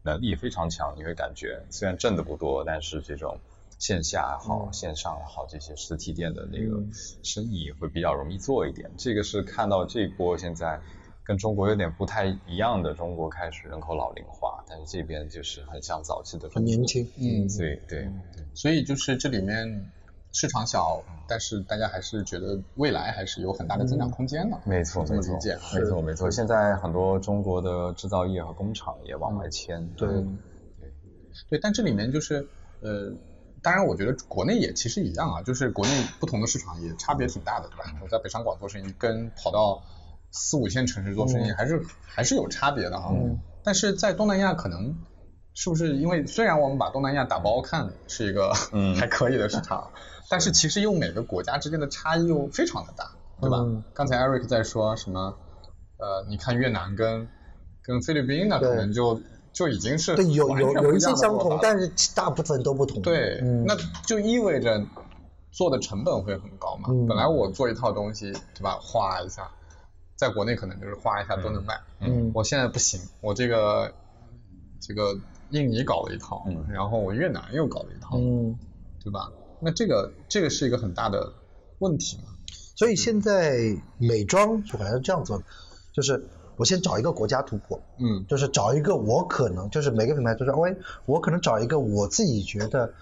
[0.02, 3.40] 能力非常强，你会感觉虽然挣的不多，但是这种
[3.78, 6.82] 线下好线上好这些实体店的那个
[7.22, 10.80] 生意会比较容易做一点，这个是看到这波现在。
[11.26, 18.08] 跟中国有点不太一样的，中国开始人口老龄化，但是这边就是很像早期的很年轻，嗯，对对，
[18.54, 19.90] 所以就是这里面
[20.32, 25.34] 市场小，但是大家还是觉得未来还是有很大的增长空间的，没错，没错，
[25.74, 26.30] 没错没错。
[26.30, 30.22] 现在很多中国的制造业和工厂也往外迁，对对
[31.50, 32.46] 对，但这里面就是
[32.80, 33.12] 呃，
[33.62, 37.84] 当然我觉得国内也其实一样啊，就是国内不同的市场也差别挺大的，对吧？
[38.00, 39.82] 我在北上广做生意，跟跑到
[40.36, 43.08] 四五线城市做生意还是还是有差别的哈，
[43.64, 44.94] 但是在东南亚可能
[45.54, 48.52] 是不是因为虽然我们把东南亚打包看是一个
[48.98, 49.90] 还可以的市场，
[50.30, 53.58] 但是其实又每个国家之间的差异又非常的大，对吧？
[53.94, 55.34] 刚才 Eric 在说什么
[55.98, 57.26] 呃，你看越南跟
[57.82, 59.20] 跟菲律宾那可能就
[59.52, 63.00] 就已经是对有有有一些相同，但是大部分都不同。
[63.00, 63.74] 对，那
[64.06, 64.84] 就意味着
[65.50, 66.88] 做的成本会很高嘛。
[67.08, 68.78] 本来我做一套东西，对吧？
[68.82, 69.50] 画一下。
[70.16, 73.92] 在国内可能就是画一下都能卖，嗯，我现在不行，我这个
[74.80, 75.14] 这个
[75.50, 78.58] 印尼搞了一套，嗯，然后我越南又搞了一套，嗯，
[79.04, 79.30] 对吧？
[79.60, 81.34] 那这个这个是一个很大的
[81.78, 82.24] 问题嘛。
[82.74, 83.58] 所以现在
[83.98, 85.42] 美妆就反正这样做，
[85.92, 86.26] 就是
[86.56, 92.94] 我先找一个国家突破，嗯，就是找一个我可能就是每个品牌都是，喂，我可能找一个我自己觉得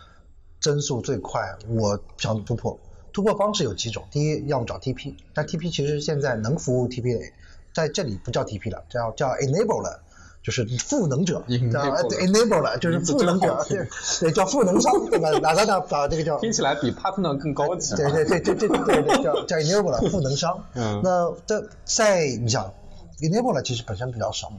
[0.61, 2.79] 增速最快，我想突破。
[3.15, 7.25] 突破方式有几种，第一，要么找 TP，但 TP 其实现在能服务 TP 的，
[7.73, 10.03] 在这里不叫 TP 了，叫叫 enable 了，
[10.43, 13.89] 就是赋能者，叫 enable 了，就是赋能者，对
[14.21, 15.31] 对，叫赋能商，对吧？
[15.39, 16.39] 哪个叫把这个叫？
[16.41, 17.95] 听起来比 partner 更高级。
[17.95, 20.65] 对对对对对对对，叫叫 enable 了，赋能商。
[20.75, 21.01] 嗯。
[21.05, 22.75] 那这在你想
[23.21, 24.53] ，enable 了其实本身比较少。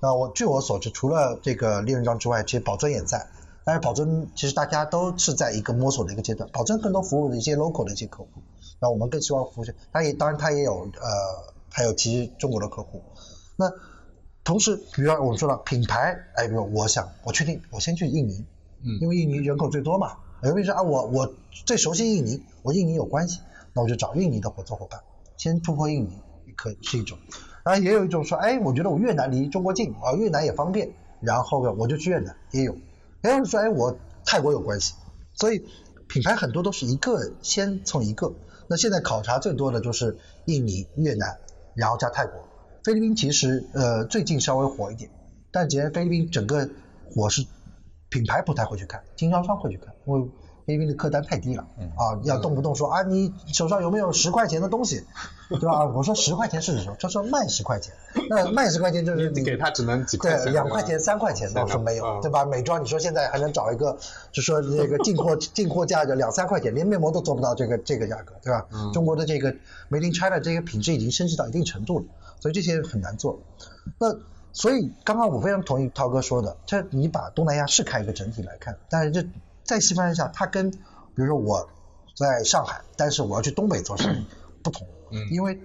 [0.00, 3.28] 那我据我所知，除了这个利润章之外，其实宝尊也在。
[3.70, 8.28] 但是保证其实大家都是在一个摸索的一个阶段，保证更多服务的一些 local 的一些客户，
[8.80, 13.00] 那我们更希望服务，它也当然它也有呃还有其实中国的客户，
[13.54, 13.70] 那
[14.42, 18.44] 同时比如我们说了品牌，哎，比如我想我确定我先去印尼，
[18.82, 21.32] 嗯，因为印尼人口最多嘛，有人说啊我我
[21.64, 23.38] 最熟悉印尼，我印尼有关系，
[23.72, 25.00] 那我就找印尼的合作伙伴，
[25.36, 26.18] 先突破印尼
[26.56, 27.16] 可以是一种，
[27.64, 32.74] 然后也有一种说，哎，我觉得我越南离中国近啊，越南也方便，然后我就去越南也有。
[33.22, 34.94] 有人说，哎，我泰国有关系，
[35.34, 35.64] 所以
[36.08, 38.32] 品牌很多都是一个先从一个。
[38.66, 41.38] 那现在考察最多的就是印尼、越南，
[41.74, 42.40] 然后加泰国。
[42.82, 45.10] 菲律宾其实呃最近稍微火一点，
[45.50, 46.68] 但其实菲律宾整个
[47.10, 47.44] 火是
[48.08, 50.30] 品牌不太会去看，经销商会去看，因为
[50.70, 55.04] 菲律宾的客单太低了，啊，要动不动说啊，你手上有没有十块钱的东西，
[55.50, 55.84] 对吧？
[55.86, 56.96] 我说十块钱是什么？
[57.00, 57.92] 他说卖十块钱，
[58.28, 62.44] 那卖十块钱就是你给他只能几块钱，对，两块钱、三块钱倒是没有，对吧？
[62.44, 63.98] 美妆你说现在还能找一个，
[64.32, 68.66] 就说那个进货进货价就两三块钱，连面膜都做不到这个这个价格，对吧？
[68.92, 69.52] 中国的这个
[69.90, 72.04] Made in China 这些品质已经升级到一定程度了，
[72.40, 73.40] 所以这些很难做。
[73.98, 74.14] 那
[74.52, 79.24] 所以刚刚我非常同意涛哥说的，这你把东南亚是看一个整体来看，但是这
[79.70, 80.78] 在细分一下，它跟比
[81.14, 81.68] 如说我
[82.16, 84.26] 在上海，但是我要去东北做生意
[84.64, 85.60] 不同，嗯因为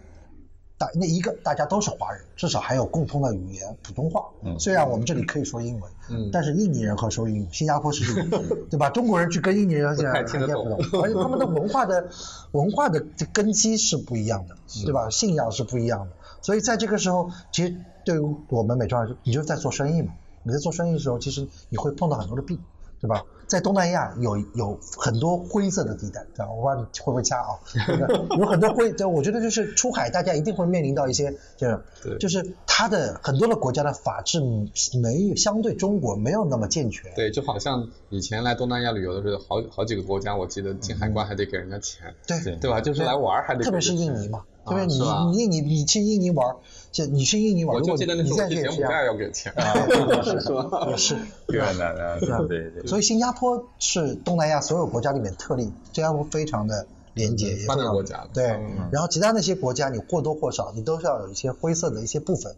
[0.77, 8.29] 大那一个大家都是华人，至少还有共通的语言普通话，嗯虽然我们这里可以说英文，嗯但是印尼人和说英语，新加坡是英语，
[8.69, 8.91] 对吧？
[8.91, 12.07] 中国人去跟印尼人现在不太听不懂，而且他们的文化的
[12.51, 15.09] 文化的这根基是不一样的，对吧？
[15.09, 20.13] 信仰是不一样的，所以在这个时候，其实对于我们美妆来说，你就是在做生意嘛。
[20.47, 22.59] 你在做生意的时候，其实你会碰到很多的弊，
[23.01, 23.23] 对吧？
[23.47, 26.51] 在东南亚有有很多灰色的地带，对吧？
[26.51, 27.59] 我不知道你会不会掐啊？
[27.87, 34.41] 这 个有很多灰，对我觉得就是出海，大家一定会面临到一些，就是对就是它的很多的国家的法制
[35.01, 42.79] 没有相对中国没有那么健全，对，就好像以前来东南亚旅游的时候，好好几个国家，我记得进海关还得给人家钱，对对对吧？
[42.79, 46.55] 就是来玩还得给特别是印尼嘛，特别你啊你印尼你去印尼玩，
[46.91, 49.53] 就你去印尼玩，我记得那时候你现在去柬埔寨去也是，要给钱
[50.39, 50.87] 是吧？
[50.89, 51.17] 也是，
[51.49, 62.55] 越南啊，对对对，所以新加坡是东南亚所有国家里面特例，新加坡非常的廉洁，也发非常达国家对嗯，然后其他那些国家你或多或少你都是要有一些灰色的一些部分，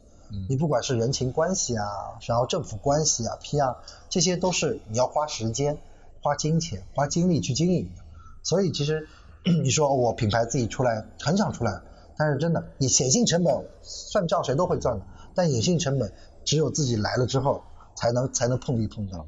[0.49, 1.85] 你不管是人情关系啊，
[2.25, 3.77] 然后政府关系啊、p 啊
[4.09, 5.77] 这些都是你要花时间、
[6.21, 8.03] 花金钱、花精力去经营的。
[8.43, 9.07] 所以其实
[9.63, 11.81] 你说我品牌自己出来很想出来，
[12.17, 16.11] 但是真的你显性成本算账谁都会算的，但隐性成本
[16.43, 17.63] 只有自己来了之后
[17.95, 19.25] 才能才能碰壁碰到。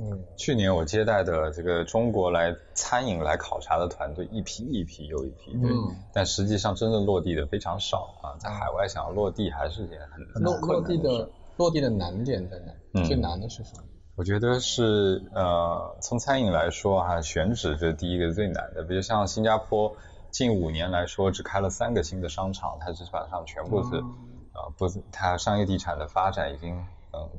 [0.00, 9.98] 哦，嗯，去年我接待的这个中国来餐饮来考察的团队一批一批又一批，对，嗯但实际上真正落地的非常少啊，在海外想要落地还是件
[10.32, 12.72] 很落很困落地难的落地的难点在哪？
[12.94, 13.84] 嗯最难的是什么？
[14.16, 18.82] 我觉得是呃，从餐饮来说哈、选址这第一个最难的。
[18.82, 19.96] 比如像新加坡，
[20.30, 24.04] 近五年来说只开了三个新的商场，它基本上全部是哦
[24.52, 26.76] 呃不它商业地产的发展已经
[27.12, 27.30] 嗯、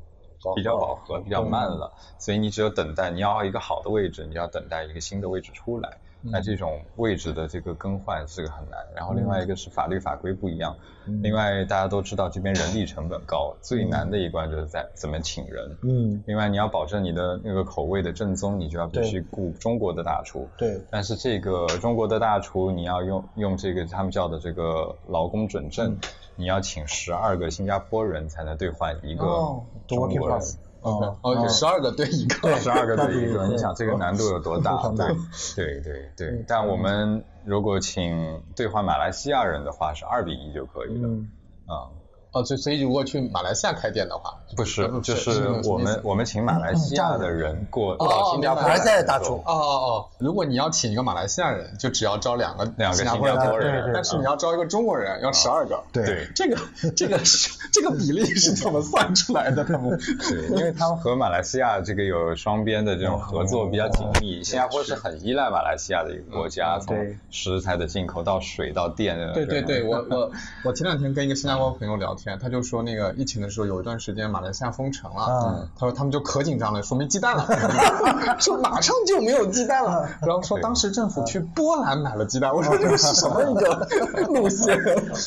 [0.56, 5.98] 比较饱和，比较慢了，所以你只有等待，你要一个好的位置，你要等待一个新的位置出来。
[6.24, 10.76] 那这种位置的这个更换是个很难，然后另外一个是法律法规不一样，
[11.20, 15.76] 另外大家都知道这边人力成本高，最难的一关就是在怎么请人。
[15.82, 20.48] 嗯，另外，你要保证你的那个口味的正宗，你就要必须雇中国的大厨。
[20.56, 25.98] 对，但是这个中国的大厨，你要用用这个他们叫的这个劳工准证，
[26.36, 30.38] 你要请十二个新加坡人才能兑换一个哦中国人。
[30.80, 34.82] 哦哦，十二个对一个，十二个对一个，你想这个难度有多大？
[34.96, 35.06] 对
[35.80, 35.80] 对。
[35.80, 36.44] 对对。
[36.48, 41.08] 但我们如果请兑换马来西亚人的话，是二比一就可以了。
[41.08, 41.30] 嗯。
[41.66, 41.86] 啊，
[42.32, 55.82] 哦，所以所以如果去马来西亚开店的话，不是，就是是我们我们请马来西亚的人过哦到新加坡马来西亚的来做大厨哦哦哦，如果你要请一个马来西亚人，就只要招两个两个新加坡人，但是你要招一个中国人，要十二个。
[55.92, 56.56] 对对这个
[56.96, 59.62] 这个是这个比例是怎么算出来的？
[59.64, 66.96] 他 们对，因为他们和马来西亚这个有双边的这种合作比较紧密，新加坡是很依赖马来西亚的一个国家，从
[67.30, 69.32] 食材的进口到水到电的。
[69.32, 70.30] 对对对，我我
[70.64, 77.46] 我前两天跟一个新加坡朋友聊天，他就说那个疫情的时候有一段时间马来西亚封城了，嗯他说他们就可紧张了，说没鸡蛋了，
[78.38, 83.86] 说马上就没有鸡蛋了，然后说当时政府去波兰买了鸡蛋，我说这是什么一个
[84.28, 84.78] 路线？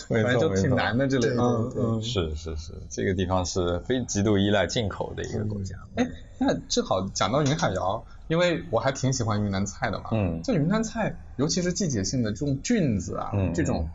[0.09, 1.43] 没错反正就挺难的这类对的。
[1.43, 5.75] 对对嗯，是是是，这个地方是非极度依赖进口的一个国家。
[5.95, 10.05] 哎，那正好讲到云海肴，因为我还挺喜欢云南菜的嘛。
[10.11, 13.89] 嗯就云南菜，尤其是季节性的这种菌子啊，嗯这种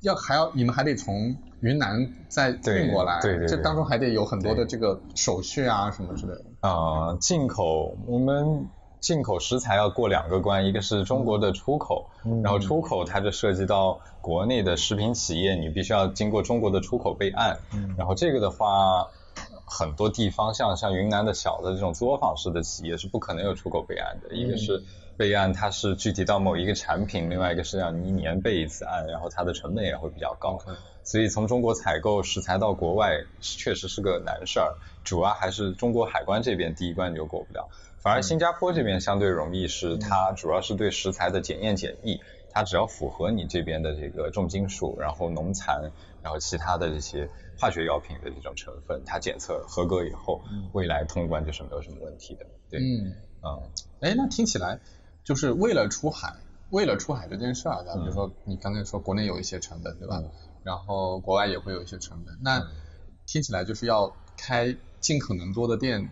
[0.00, 6.44] 要还要你们还得从云南再运过来，对对对这当中还得有很多的这个手续啊什么之类的。
[6.60, 8.66] 啊，进口我们
[9.00, 19.08] 进口食材要过两个关，一个是中国的出口，嗯然后出口它就涉及到国内的食品企业，你必须要经过中国的出口备案，嗯然后这个的话。
[19.72, 24.82] 很多地方像像云南的小的这种作坊式的企业是不可能有出口备案的，一个是
[25.20, 30.58] 备案它是具体到某一个产品，另外一个是让你一年备一次案，然后它的成本也会比较高。
[31.04, 37.68] 所以从中国采购食材到国外确实是个难事儿，主要还是中国海关这边第一关你就过不了。
[37.98, 42.18] 反而新加坡这边相对容易，是它主要是对食材的检验检疫，
[42.50, 45.92] 它只要符合你这边的这个重金属，然后农残，
[46.22, 50.40] 然后其他的这些化学药品的这种成分，它检测合格以后，
[50.72, 52.46] 未来通关就是没有什么问题的。
[52.70, 53.12] 对，嗯，
[53.42, 54.80] 嗯，哎，那听起来
[55.30, 56.34] 就是为了出海，
[56.70, 58.14] 为了出海这件事儿，咱比如嗯。
[58.14, 60.16] 说你刚才说国内有一些成本，对吧？
[60.20, 60.28] 嗯。
[60.64, 62.60] 然后国外也会有一些成本，那
[63.26, 66.10] 听起来就是要开尽可能多的店，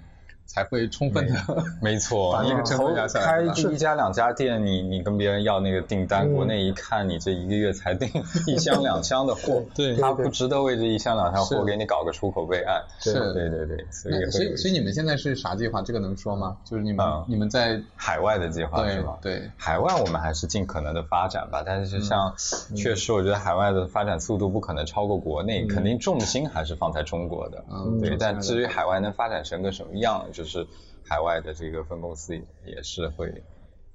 [0.48, 1.34] 才会充分的
[1.82, 6.34] 没错，你把那个成本压下来开一家两家店，你你跟别人要那个订单，嗯。
[6.34, 8.08] 国内一看你这一个月才订
[8.46, 12.82] 一箱两箱的货， 对他不值得为这一箱两箱货给你搞个出口备案。
[12.98, 13.12] 是。
[13.34, 15.82] 对对对，所以所以所以你们现在是啥计划？
[15.82, 16.56] 这个能说吗？
[16.64, 17.24] 就是你们、嗯。
[17.28, 19.18] 你们在海外的计划是对吗？
[19.20, 19.50] 对。
[19.58, 22.32] 海外我们还是尽可能的发展吧，但是像
[22.74, 27.58] 确实我觉得海外的发展速度不可能超过国内，肯定重心还是放在中国的。
[27.58, 30.64] 对，嗯重心还是但至于海外能发展成个什么样，就是
[31.04, 33.42] 海外的这个分公司也也是会。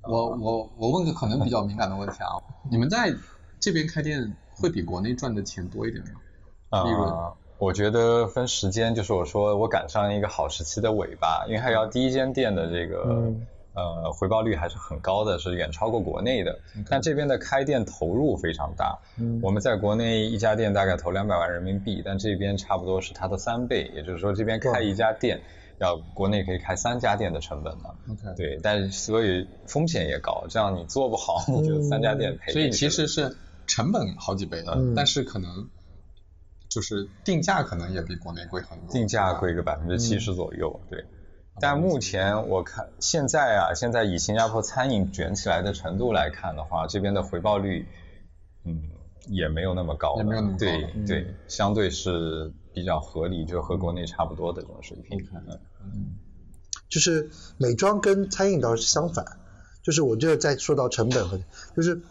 [0.01, 2.35] 我我我问个可能比较敏感的问题啊，
[2.69, 3.15] 你们在
[3.61, 6.83] 这边开店会比国内赚的钱多一点吗？
[6.83, 16.59] 利润呃，我觉得分时间，就是我说我赶上一个好时期的尾巴，因为海瑶第一间店的这个、嗯呃回报率还是很高的，是远超过国内的。
[16.89, 25.39] 但这边的开店投入非常大，嗯我们在国内一家店大概投两百万人民币，但这边差不多是它的三倍，也就是说这边开一家店。
[25.79, 32.51] 要国内可以开三家店的成本呢，OK 对，但是所以风险也高，这样你做不好，你就三家店赔。
[32.53, 33.35] 所以其实是
[33.67, 35.69] 成本好几倍的，嗯但是可能
[36.69, 38.89] 就是定价可能也比国内贵很多。
[38.91, 41.05] 定价贵个百分之七十左右，对。
[41.59, 47.85] 但目前我看现在啊，现在以新加坡餐饮卷起来的程度来看的话，这边的回报率，
[48.65, 48.89] 嗯，
[49.27, 55.25] 也没有那么高了，也没有那么高对嗯对，相对是比较合理，就和国内差不多的这种水平。
[55.83, 56.15] 嗯
[56.89, 59.25] 就是美妆跟餐饮倒是相反，
[59.81, 61.39] 就是我觉得在说到成本和，
[61.75, 62.01] 就是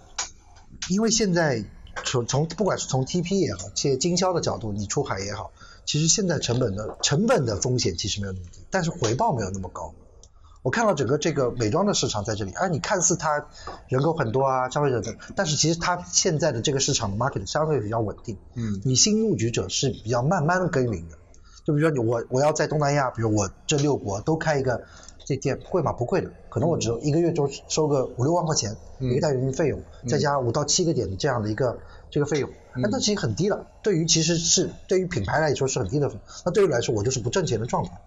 [0.91, 1.65] 因为现在
[2.05, 5.53] 从从不管是从 TP 也好，且经销的角度，你出海也好，
[5.85, 9.95] 其实现在成本的成本的风险其实没有那么低，但是回报没有那么高。
[10.63, 13.47] 我看到整个这个美妆的市场在这里，而你看似它
[13.89, 18.39] 人口很多啊，消费者的，但是其实它现在的这个市场的 market 相对比较稳定。
[18.55, 21.17] 嗯你新入局者是比较慢慢耕耘的。
[21.65, 24.83] 就比如说你我我要在东南亚，比如我这六国都开一个
[25.25, 25.93] 这店，贵吗？
[25.93, 31.79] 不贵的，可能我只有一个月就收个五六万块钱一个代运营费用，再加五到七个点的这样的一个
[32.11, 33.67] 这个费用，那那其实很低了。
[33.83, 36.11] 对于其实是对于品牌来说是很低的，
[36.45, 38.01] 那对于来说我就是不挣钱的状态。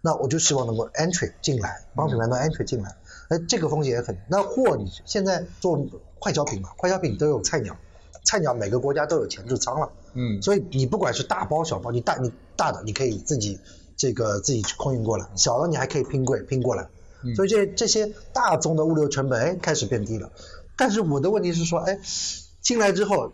[0.00, 2.96] 那我就希望能够 entry 进来，帮品牌能 entry 进来，
[3.28, 4.16] 那这个风险也很。
[4.28, 5.86] 那货你现在做
[6.18, 7.76] 快消品嘛，快消品都有菜鸟，
[8.24, 13.60] 菜鸟每个国家都有前置仓了，嗯所以你不管是大包小包，你大你大的你可以自己
[13.96, 16.88] 这个自己去空运过来，小的你还可以拼柜拼过来，
[17.22, 20.30] 嗯所以这这些大宗的物流成本哎开始变低了。
[20.76, 21.98] 但是我的问题是说，哎，
[22.62, 23.32] 进来之后，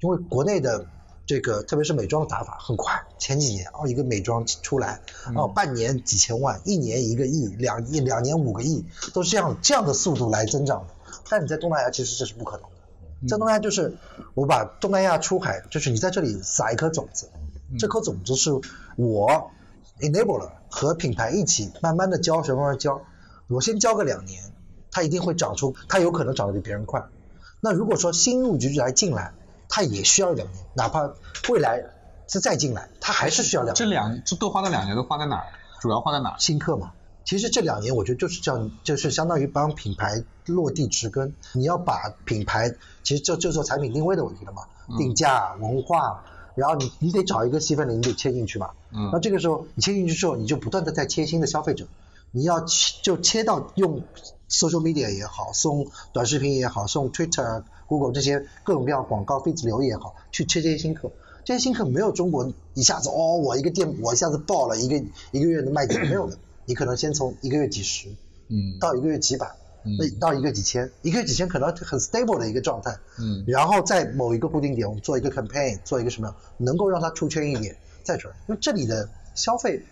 [0.00, 0.86] 因为国内的
[1.26, 5.00] 这个特别是美妆的打法很快，前几年哦一个美妆出来
[5.34, 10.94] 哦半年几千万，一年一个亿，两亿两年五个亿，都是这样这样的速度来增长的。
[11.28, 13.28] 但你在东南亚其实这是不可能的。
[13.28, 13.96] 在东南亚就是
[14.34, 17.28] 我把东南亚出海，就是你在这里撒一颗种子，
[17.78, 18.52] 这颗种子是
[18.96, 19.50] 我
[19.98, 23.02] enable 了和品牌一起慢慢的教学，慢慢地教。
[23.48, 24.44] 我先教个两年，
[24.92, 27.02] 它一定会长出，它有可能长得比别人快。
[27.60, 29.34] 那如果说新入局来进来，
[29.68, 31.10] 它也需要两年，哪怕
[31.48, 31.84] 未来
[32.28, 33.76] 是再进来，它还是需要两年。
[33.76, 35.46] 这两这多花的两年都花在哪儿？
[35.80, 36.36] 主要花在哪儿？
[36.38, 36.92] 新客嘛。
[37.24, 41.34] 其实这两年我觉得就是这样，就是相当于帮品牌落地植根。
[41.54, 44.62] 你要把品牌，其实就就做产品定位的问题了嘛，
[44.96, 46.22] 定价、文化，
[46.54, 48.70] 然后你你得找一个细分领，你得切进去嘛。
[48.92, 51.86] 嗯那这个时候你切进去之后，你就不断的在切新的消费者，
[52.30, 54.02] 你要切就切到用
[54.48, 61.10] social media 也好，送短视频也好，送 Twitter、Google 这些各种各样广告、非主流也好，去切这些新客。
[61.44, 64.96] 这些新客没有中国一下子哦，我一个店我一下子爆了一个
[65.30, 68.08] 一个月的卖点没有的，你可能先从一个月几十
[68.48, 69.46] 嗯到一个月几百，
[69.84, 78.34] 嗯那到一个几千，一个月几千可能很 stable 的一个状态，嗯然后在某一个固定点，我们做一个 campaign，做一个什么，能够让它出圈一点，再转。
[78.48, 79.84] 因为这里的消费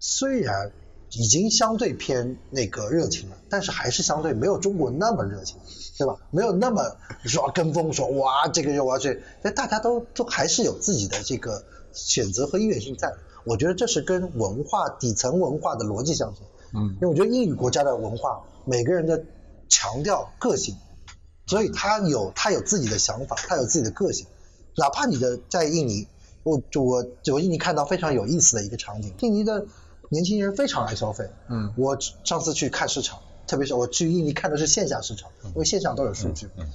[0.00, 0.72] 虽然
[1.12, 5.56] 已经相对偏那个热情了，但是还是相对没有中国那么热情，
[5.96, 6.16] 对吧？
[6.30, 13.14] 没有那么说跟风说哇这个月我要去，但大家都都还是有自己的这个选择和意愿性在。
[13.44, 16.46] 我觉得这是跟文化底层文化的逻辑相同。
[16.74, 19.24] 嗯因为我觉得英语国家的文化，每个人的
[19.68, 20.74] 强调个性，
[21.46, 24.26] 所以他有他有自己的想法，他有自己的个性。
[24.76, 26.08] 哪怕你的在印尼，
[26.42, 29.64] 我我我印尼看到非常有意思的一个场景，印尼的
[30.08, 31.28] 年轻人非常爱消费。
[31.48, 36.48] 嗯我上次去看市场，特别是我去印尼看的是线下市场，因为线上都有数据。
[36.56, 36.66] 嗯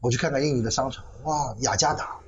[0.00, 2.20] 我去看看印尼的商场，哇，雅加达，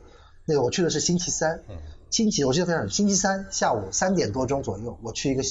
[0.45, 1.77] 那个我去的是星期三，嗯
[2.11, 5.43] 星期我记得非常清，星期三下午三点多钟左右，我去一个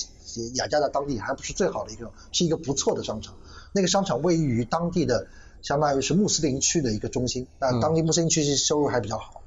[0.55, 3.36] 雅加达当地还不是最好的一个，是一个不错的商场。
[3.72, 5.28] 那个商场位于当地的，
[5.62, 7.47] 相当于是穆斯林区的一个中心。
[7.60, 9.41] 那当地穆斯林区其实收入还比较好。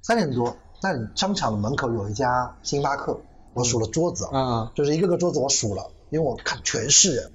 [0.00, 3.20] 三点多，那商场门口有一家星巴克，
[3.56, 7.32] 我数了桌子，嗯就是一个个桌子我数了，因为我看全是人，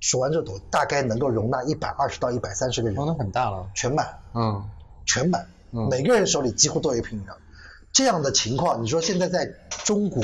[0.00, 3.66] 数完之后大概能够容纳一百二十到一百三十个人，哦，那很大了。
[3.74, 4.62] 全满，嗯
[5.06, 7.36] 全满，嗯每个人手里几乎都有一瓶饮料。
[7.92, 9.50] 这样的情况，你说现在在
[9.84, 10.22] 中国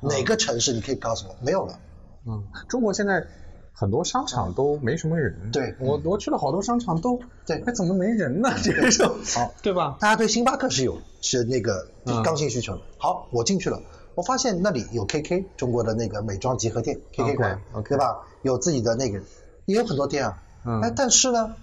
[0.00, 1.78] 哪个城市你可以告诉我没有了？
[2.26, 3.26] 嗯，中国现在
[3.72, 5.50] 很多商场都没什么人。
[5.52, 8.50] 对我我去了好多商场都，对哎，怎么没人呢？
[8.62, 9.96] 这个时候，好，对吧？
[10.00, 12.82] 大家对星巴克是有是那个嗯刚性需求的。
[12.98, 13.80] 好，我进去了，
[14.16, 18.26] 我发现那里有 KK 中国的那个美妆集合店 KK 馆 OK，对吧？
[18.42, 19.20] 有自己的那个，
[19.66, 20.42] 也有很多店啊。
[20.64, 21.54] 嗯哎，但是呢，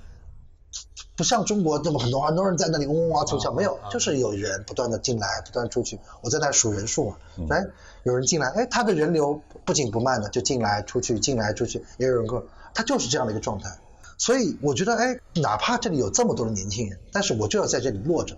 [1.18, 6.00] 不像中国这么很多很多人在那里嗡嗡哇促销，没有，就是有人不断的进来，不断地出去。
[6.22, 7.18] 我在那数人数嘛，
[7.50, 7.66] 哎，
[8.04, 12.46] 有人进来，哎，他的人流不紧不慢的就进来出去，进来出去，也有人过，
[12.76, 13.78] 他就是这样的一个状态。
[14.18, 18.38] 所以我觉得，哎，哪怕这里有这么多的年轻人，但是我就要在这里落着，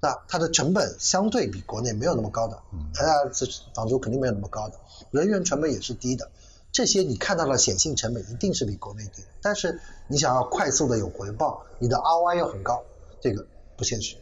[0.00, 0.24] 对吧？
[0.28, 2.62] 它的成本相对比国内没有那么高的，
[2.94, 4.74] 它这房租肯定没有那么高的，
[5.10, 6.30] 人员成本也是低的。
[6.72, 12.82] 这些你看到的显性成本一定是比国内低的，但是你想要快速的有回报，你的 ROI 又很高，
[13.20, 14.16] 这个不现实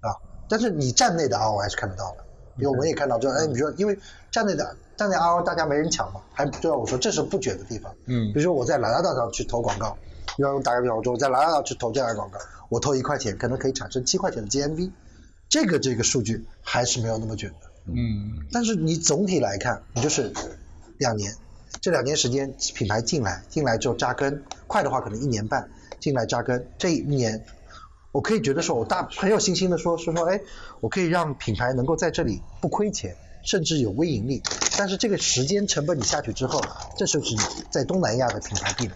[0.00, 0.18] 啊。
[0.48, 2.24] 但是你站内的 ROI 是看得到的，
[2.56, 3.96] 因为我们也看到，就是哎，你说因为
[4.32, 7.94] 站内的站内 ROI 大家没人抢嘛，还就要我说这是不卷的地方。
[8.06, 9.96] 嗯比如说我在兰大道上去投广告，
[10.36, 14.90] 比方说打个比方说我在兰大道去投这样的广告，我投一块钱可能可以产生七块钱的 GMV，
[15.50, 17.70] 这个这个数据还是没有那么卷的。
[17.92, 20.32] 嗯但是你总体来看，你就是
[20.96, 21.34] 两年，
[21.80, 27.44] 这两年时间品牌进来，进来之后扎根，快的话可能一年半进来扎根，这一年，
[28.12, 30.40] 我可以觉得说，我大很有信心的说，是说，哎，
[30.80, 34.42] 我可以让品牌能够在这里不亏钱，甚至有微盈利。
[34.78, 36.62] 但是这个时间成本你下去之后，
[36.96, 37.34] 这就是
[37.70, 38.92] 在东南亚的品牌壁垒。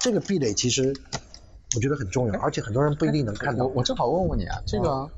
[0.00, 0.94] 这个壁垒其实
[1.74, 3.72] 我觉得很重要，而且很多人不一定能看到我。
[3.76, 5.10] 我正好问问你啊，这个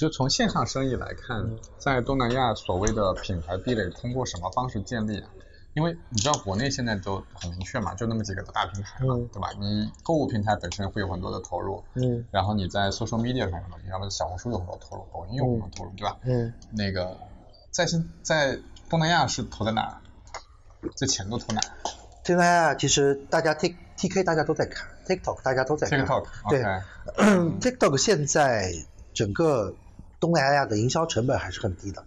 [0.00, 1.46] 就从线上生意来看，
[1.76, 5.28] 在东南亚所谓的品牌壁垒通过什么方式建立啊？
[5.74, 9.50] 因为你知道国内现在都很明确嘛，就那么几个大平台嘛，嗯对吧？
[9.60, 16.16] 你购物平台本身会有很多的投入，嗯然后你在 social media 上什么，你要么小红书有很多投入，抖音有很多投入，对吧？
[16.22, 17.14] 嗯，那个
[17.70, 20.00] 在新在东南亚是投在哪儿？
[20.96, 21.68] 这钱都投哪儿
[22.24, 28.72] 东南亚其实大家 Tik TK 大家都在看，TikTok 大家都在看？TikTok，对 OK，TikTok 现在
[29.12, 29.74] 整个
[30.20, 32.04] 东南亚的营销成本还是很低的，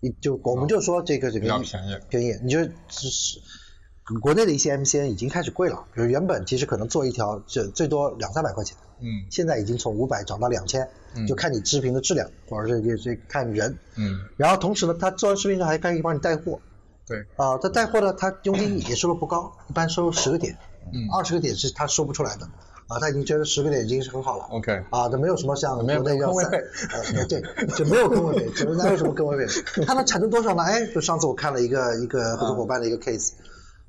[0.00, 1.96] 你就我们就说这个这个比较便宜。
[2.08, 3.38] 便宜，你就只是
[4.20, 9.06] 国内的一些 MCN 已经开始贵了，比如原本其实可能做一条这最多两三百块钱，嗯。
[9.30, 16.58] 现在已经从五百涨到两千、嗯就看你视频的质量，或者是这这看人，嗯，然后同时呢，他做完视频之后还可以帮你带货，
[17.06, 20.58] 对，啊，他带货呢，他佣金也收入不高，一般收十个点，
[20.92, 22.48] 嗯二十个点是他收不出来的，
[22.92, 24.44] 啊，他已经觉得十个点已经是很好了。
[24.50, 27.42] OK，啊，这没有什么像没有国内要三坑位对，
[27.76, 29.46] 就没有坑位费， 就哪有什么坑位费？
[29.86, 30.62] 它能产生多少呢？
[30.62, 33.32] 哎，就上次我看了一个一个合作伙伴的一个 case，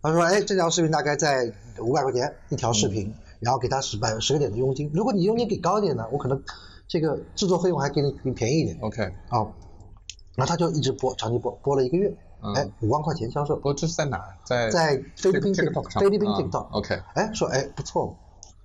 [0.02, 6.42] 他说，哎，这条视频大概在五百块钱一条视频，然后给他十百十个点的佣金，如果你佣金给高一点呢，我可能
[6.88, 8.78] 这个制作费用还给你给你便宜一点。
[8.82, 9.48] OK，啊，
[10.36, 12.54] 然后他就一直播，长期播，播了一个月，嗯。
[12.54, 13.56] 哎，五万块钱销售。
[13.56, 14.18] 不，过这是在哪？
[14.18, 14.36] 儿？
[14.46, 16.02] 在在菲律宾 TikTok 上。
[16.02, 18.16] 菲律宾啊 TikTok，、OK，哎，说哎不错，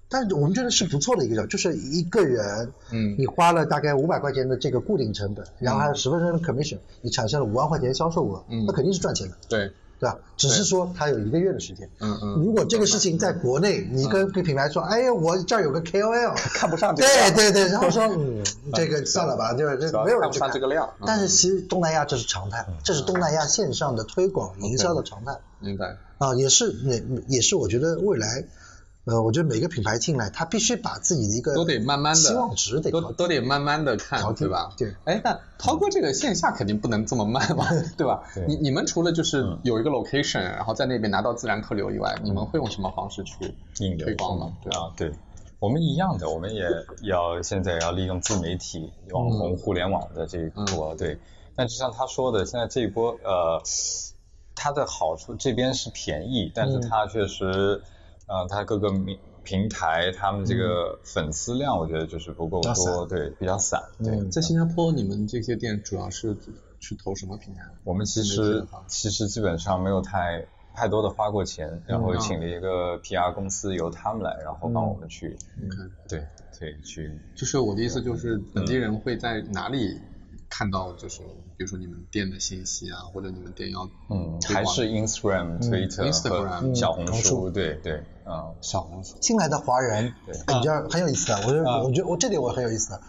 [0.09, 3.15] 但是我们觉得是不错的一个就是一个人，嗯。
[3.19, 8.65] 你花了大概五百块钱的这个固定成本，然后还有十分钟的 commission，你产生了五万块钱销售额，嗯。
[8.67, 10.17] 那肯定是赚钱的，对，对吧？
[10.37, 11.91] 只是说他有一个月的时间。
[12.01, 18.43] 嗯嗯，如果这个事情在国内，你跟跟品牌说，哎呀，我这儿有个 KOL，看不上这个对对对，然后说，嗯，
[18.75, 21.05] 这个算了吧，就是这没有人去上这个量，嗯。
[21.07, 25.37] 但是其实东南亚这是常态，这是东南亚线上的推广营销的常态。
[25.61, 28.45] 明白，啊，也是也也是，我觉得未来，
[29.09, 34.71] 呃，我觉得每个品牌进来，他必须把自己的一个都得慢慢的期望值得都都得慢慢的看调，对吧？
[34.77, 34.95] 对。
[35.05, 38.23] 哎，那涛哥这个线下肯定不能这么慢嘛， 对吧？
[38.35, 44.53] 对你你们除了就是有一个 location，然后在那边拿到自然客流以外，你们会用什么方式去引流推广吗？
[44.63, 45.13] 对啊，对，
[45.59, 46.67] 我们一样的，我们也
[47.03, 51.19] 要现在要利用自媒体、网红、互联网的这一波，对。
[51.57, 53.61] 但就像他说的，现在这一波，呃，
[54.55, 57.83] 它的好处这边是便宜，但是它确实，
[58.29, 64.15] 呃，它各个平平台他们这个粉丝量，我觉得就是不够多，对，比较散，对。
[64.15, 66.37] 嗯在新加坡，你们这些店主要是
[66.79, 67.63] 去投什么平台？
[67.85, 76.23] 我们其实其实基本上没有太太多的花过钱，然后嗯请了一个 PR 公司由他们来，然后帮我们去，嗯对
[76.59, 79.99] 对去就是我的意思就是本地人会在哪里
[80.51, 81.23] 看到就是
[81.59, 89.17] 比如说你们店的信息啊，或者你们店要嗯，还是 Instagram、Twitter、Instagram 小红红书书，对对，啊，小红书？
[89.21, 93.01] 新来的华人，对你知道很有意思的，我觉得啊我觉得我这里我很有意思的。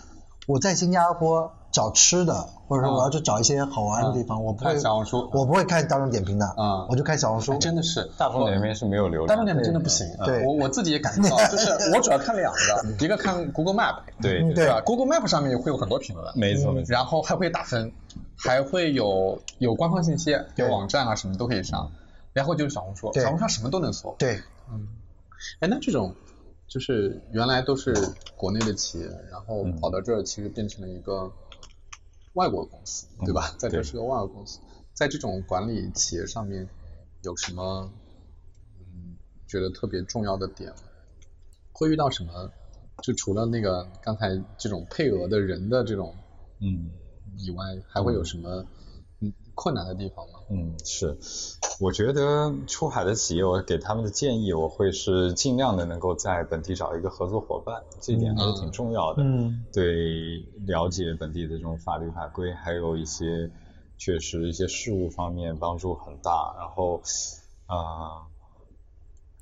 [0.47, 2.33] 我在新加坡找吃的，
[2.67, 5.29] 或者说我要去找一些好玩的地方，我不会看小红书。
[5.33, 7.53] 我不会看大众点评的，啊我就看小红书。
[7.53, 7.57] 哎。
[7.59, 8.09] 真的是。
[8.17, 9.27] 大众点评是没有流量。
[9.27, 10.45] 的，大众点评真的不行，对。
[10.45, 14.67] 我我自己也感觉到，就是我主要看两个， 一个看 Google Map，对嗯对。
[14.67, 17.91] 吧？Google Map 上面会有很多评论，没错没错，然后还会打分，
[18.35, 21.91] 还会有有官方信息，有网站啊什么都可以上，
[22.33, 24.15] 然后就是小红书，小红书上什么都能搜。
[24.17, 24.41] 对，
[24.71, 24.87] 嗯。
[25.59, 26.13] 哎，那这种
[26.67, 27.93] 就是原来都是
[28.35, 29.75] 国内的企业，然后嗯。
[29.79, 31.31] 跑到这儿，其实变成了一个
[32.33, 33.55] 外国公司，对吧？
[33.57, 34.59] 在这是个外国公司，
[34.93, 36.67] 在这种管理企业上面
[37.23, 37.91] 有什么
[38.79, 39.17] 嗯
[39.47, 40.77] 觉得特别重要的点吗？
[41.73, 42.51] 会遇到什么？
[43.03, 46.15] 就除了那个刚才这种配额的人的这种
[46.59, 46.91] 嗯。
[47.37, 48.65] 以外，还会有什么
[49.19, 50.38] 嗯困难的地方吗？
[50.51, 51.15] 嗯，是，
[51.79, 59.21] 我觉得出海的企业，我给他们的建议，我会是尽量的能够在本地找一个合作伙伴，这一点还是挺重要的。
[59.21, 63.51] 嗯，对了解本地的这种法律法规，还有一些
[63.97, 66.55] 确实一些事务方面帮助很大。
[66.57, 67.01] 然后，
[67.67, 68.25] 啊、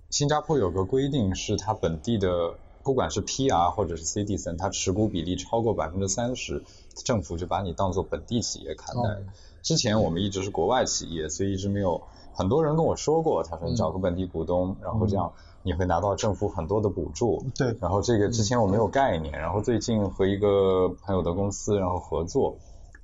[0.09, 6.63] 新加坡有个规定是，它本地的不管是 PR 或者是 citizen，它持股比例超过百分之三十，
[7.05, 9.21] 政府就把你当做本地企业看待。
[9.67, 12.01] 哦之前我们一直是国外企业，所以一直没有
[12.33, 17.43] 很多人跟我说过，他说你找个本地股东，然后这样你会拿到政府很多的补助。
[17.53, 17.75] 对。
[17.81, 22.55] 然后这个之前我没有概念，然后最近和一个朋友的公司然后合作，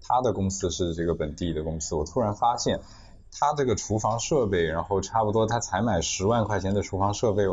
[0.01, 2.79] 他的公司是这个本地的公司，我突然发现
[3.37, 7.43] 他这个厨房设备，然后差不多他才买十万块钱的厨房设备，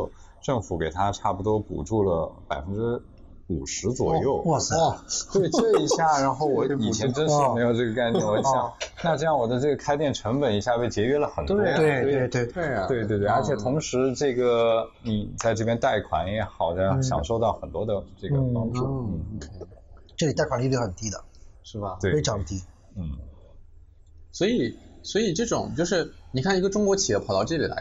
[0.41, 3.03] 政府给他差不多补助了百分之
[3.51, 4.37] 五十左右。
[4.45, 4.75] 哇塞，
[5.33, 8.73] 对这一下，然后我以前真是没有这个概念，我一想，
[9.03, 11.57] 那这样我的这个开店成本一下被节约了很多。
[11.57, 18.85] 对啊对对对，对啊，对对对，而且同时这个你在这边贷款也好的，享受到很多的这个帮助。
[18.85, 19.39] 嗯嗯，
[20.15, 21.23] 这里贷款利率很低的，
[21.63, 21.97] 是吧？
[22.01, 22.61] 对非常低。
[22.95, 23.09] 嗯
[24.33, 27.75] 所以，所以这种就是你看一个中国企业跑到这里来，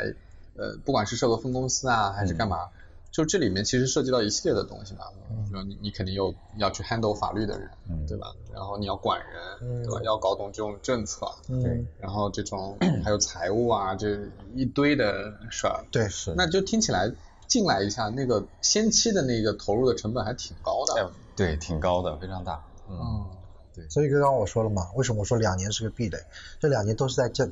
[0.56, 2.70] 呃，不管是设个分公司啊，还是干嘛，
[3.10, 5.00] 就这里面其实涉及到一系列的东西嘛。
[5.46, 8.32] 比如你你肯定有要去 handle 法律的人，嗯对吧？
[8.52, 10.00] 然后你要管人，对吧？
[10.04, 14.18] 要搞懂这种政策，嗯，然后这种还有财务啊，这
[14.54, 15.84] 一堆的事儿。
[15.90, 16.32] 对，是。
[16.36, 17.12] 那就听起来
[17.48, 21.10] 进来一下，那个先期的那个投入的成本还挺高哎的。
[21.34, 22.64] 对，挺高的，非常大。
[22.88, 23.26] 嗯，
[23.74, 26.18] 对，所以刚刚我说了嘛，为什么我说两年是个壁垒？
[26.60, 27.50] 这两年都是在这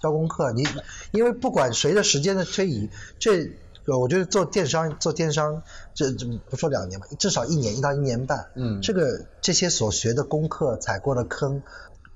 [0.00, 0.52] 交功课。
[0.52, 0.64] 你
[1.10, 3.50] 因为不管随着时间的推移，这
[3.84, 5.62] 个我觉得做电商做电商，
[5.94, 8.50] 这这不说两年吧，至少一年一到一年半。
[8.54, 11.62] 嗯这个这些所学的功课、踩过的坑，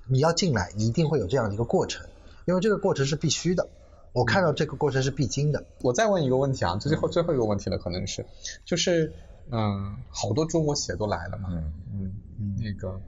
[0.06, 2.06] 你要进来，你一定会有这样的一个过程，
[2.46, 3.68] 因为这个过程是必须的。
[4.12, 5.64] 我看到这个过程是必经的。
[5.82, 8.24] 我再问一个问题啊，这最后最后一个问题了，可能是，
[8.64, 9.12] 就是
[9.50, 11.72] 嗯，好多中国企业都来了嘛，嗯
[12.38, 13.00] 嗯，那个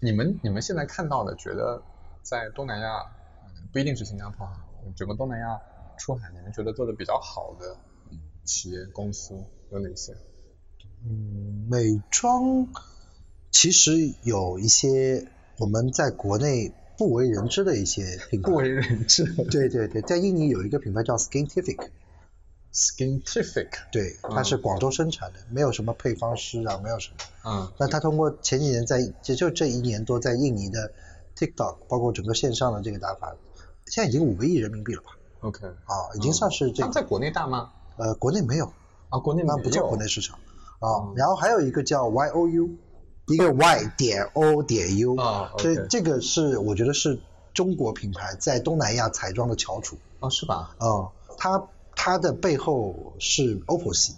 [0.00, 1.82] 你们你们现在看到的，觉得
[2.22, 3.02] 在东南亚，
[3.46, 4.52] 嗯不一定是新加坡啊，
[4.96, 5.60] 整个东南亚
[5.98, 7.76] 出海，你们觉得做的比较好的
[8.44, 9.34] 企业公司
[9.70, 10.16] 有哪些？
[11.06, 12.66] 嗯，美妆
[13.50, 15.28] 其实有一些
[15.58, 18.50] 我们在国内不为人知的一些品牌。
[18.50, 27.16] 不为人知对对对，在印尼有一个品牌叫 Skintific，，Skintific，对，它是广州生产的，没有什么配方师啊，没有什么。
[27.44, 30.92] 嗯那它通过前几年在，也就这一年多在印尼的
[31.36, 33.36] TikTok，包括整个线上的这个打法，
[33.86, 36.82] 现在已经五个亿人民币了吧？，OK，啊，已经算是这个。
[36.82, 37.72] 他们在国内大吗？
[37.96, 38.72] 呃，国内没有，
[39.08, 40.38] 啊，国内没有，那不叫国内市场
[40.80, 41.12] 啊。
[41.16, 42.70] 然后还有一个叫 YOU，
[43.26, 47.20] 一个 Y 点 O 点 U，啊所以 OK 这个是我觉得是
[47.52, 50.74] 中国品牌在东南亚彩妆的翘楚哦，是吧？
[50.78, 51.10] 啊。
[51.36, 54.14] 它它的背后是 OPPO 系，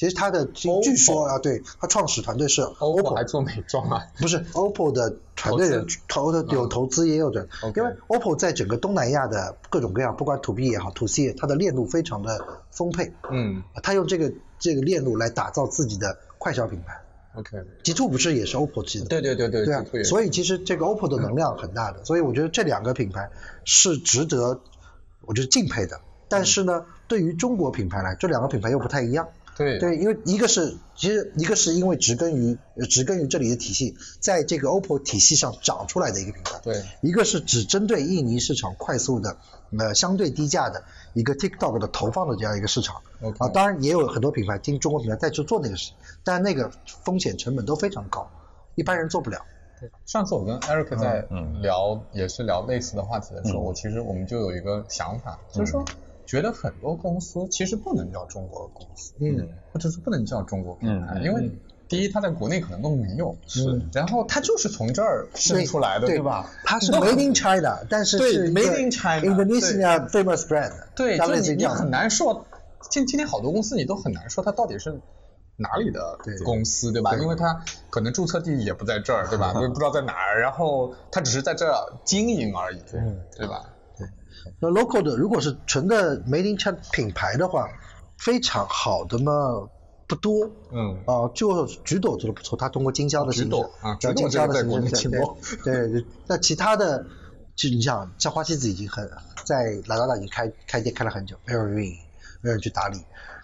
[0.00, 4.02] 其实它的据说啊，对，它创始团队是 OPPO 还做美妆啊？
[4.18, 7.46] 不是 OPPO 的团队人投的有投资也有的，
[7.76, 13.62] 因为 OPPO 在整个东南亚的各种各样，不管 to B 也好，to C 也，它的链路非常的丰沛，嗯。
[13.82, 17.02] 它用这个这个链路来打造自己的快消品牌。
[17.34, 19.04] ，OK，G Two 不是也是 OPPO 系的？
[19.04, 23.28] 对对对对对所以其实这个 OPPO 的能量很大的，所以我觉得这两个品牌
[23.66, 24.62] 是值得
[25.20, 26.00] 我觉得敬佩的。
[26.30, 29.28] 但是呢，对于中国品牌来，这两个品牌又不太一样。
[29.56, 29.78] 对。
[29.78, 36.82] 对，因为一个是其实一个是因为植根于呃植根于这里的体系，在这个 OPPO 体系上长出来的一个品牌，对。
[37.00, 39.36] 一个是只针对印尼市场快速的
[39.78, 40.84] 呃相对低价的
[41.14, 43.02] 一个 TikTok 的投放的这样一个市场。
[43.22, 45.92] OK 啊，当然也有很多品牌听中国品牌再去做那个事，
[46.24, 46.70] 但那个
[47.04, 48.30] 风险成本都非常高，
[48.74, 49.44] 一般人做不了。
[50.04, 53.64] 上次我跟 Eric 在嗯聊，也是聊类似的话题的时候，嗯。
[53.64, 55.82] 我其实我们就有一个想法，就是说，
[56.30, 61.50] 觉得很多公司其实不能叫中国公司，嗯，或者是不能叫中国品牌，嗯因为
[61.88, 66.48] 第一，它在国内可能都没有，是，然后它就是从这儿生出来的，对吧？
[66.62, 72.46] 它是 Made in China，但是对是 Made in China，Indonesia famous brand，对，大就你很难说，
[72.88, 75.00] 今今天好多公司你都很难说它到底是
[75.56, 77.16] 哪里的公司，对吧？
[77.16, 77.60] 因为它
[77.90, 79.50] 可能注册地也不在这儿，对吧？
[79.58, 82.80] 我也不知道在哪儿，然后它只是在这儿经营而已，
[83.36, 83.64] 对吧？
[84.58, 87.68] 那 local 的，如果是纯的 Made in China 品牌的话，
[88.18, 89.32] 非常好的嘛
[90.06, 90.50] 不多。
[90.70, 95.08] 嗯，啊、就橘朵做的不错，它通过经销的形式，啊叫经销的形式，
[95.64, 96.06] 对对对。
[96.26, 97.06] 那其他的，
[97.54, 99.10] 就你想，像花西子已经很
[99.44, 101.96] 在拉达达已经开开店开了很久，没有人运营，
[102.40, 102.98] 没有人去打理。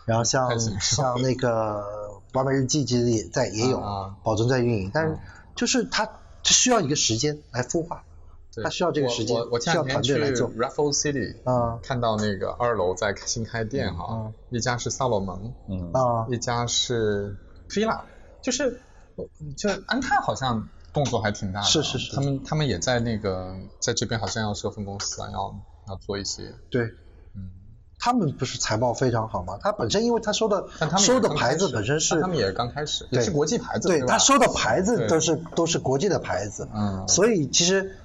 [0.04, 1.84] 然后像像那个
[2.34, 4.16] 完美日记，其实也在也有啊啊。
[4.22, 5.18] 保存在运营，但是
[5.54, 6.08] 就是它
[6.44, 8.15] 需要一个时间来孵化，对
[8.62, 10.50] 它需要这个时间我我我前两天去团队来做。
[10.52, 11.78] Raffles City，啊。
[11.82, 15.90] 看到那个二楼在新开店哈嗯，一家是萨洛蒙，嗯。
[15.92, 16.26] 啊。
[16.30, 17.36] 一家是
[17.68, 18.04] 菲拉，
[18.40, 18.80] 就是
[19.56, 22.14] 就安踏好像动作还挺大的，是是是。
[22.14, 25.54] 他们他们也在那个在这边好像要设分公司啊，要
[25.88, 26.84] 要做一些，对。
[27.34, 27.50] 嗯，
[27.98, 29.58] 他们不是财报非常好吗？
[29.60, 37.06] 他本身因为他收的他们也收的牌子本身是他们也刚开始，也是国际牌子，吧对他收的牌子都是都是国际的牌子，嗯。
[37.08, 37.96] 所以其实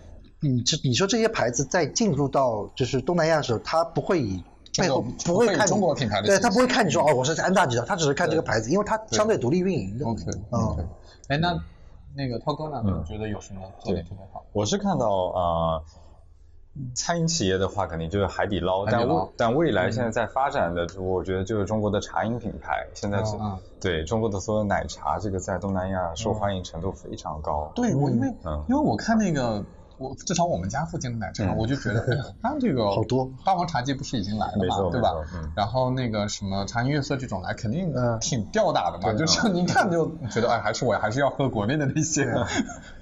[0.41, 4.43] 你这你说这些牌子在进入到就是东南亚的时候，他不会以
[4.77, 10.05] 背后不会看中国品牌的对他不会看你说哦我是安大集团，他只是看这个牌子，因为他相对独立运营的。
[10.05, 10.59] OK 嗯。
[10.59, 10.83] OK，
[11.27, 11.57] 哎那
[12.15, 12.81] 那个涛哥呢？
[12.85, 12.99] 嗯。
[12.99, 14.43] 你觉得有什么做的特别好？
[14.51, 15.41] 我是看到啊、
[15.75, 15.83] 呃
[16.95, 23.35] 餐饮企业的话，肯定就是海底捞，但未但未来现在在发展的，我觉得就是中国的茶饮品牌，现在是、
[23.81, 27.69] 对中国的所有奶茶，这个在东南亚受欢迎程度非常高。
[27.75, 28.63] 对我因为嗯。
[28.69, 29.63] 因为我看那个。
[30.01, 35.51] 我至少我们家附近的奶茶，嗯我就觉得， 哎呀，它这个好多霸王茶姬不是已经来了嘛，对吧嗯？
[35.55, 42.25] 然后那个什么茶颜悦色这种来，肯定嗯挺吊打的嘛，对就是你一看就觉得，哎，还是我还是要喝国内的那些，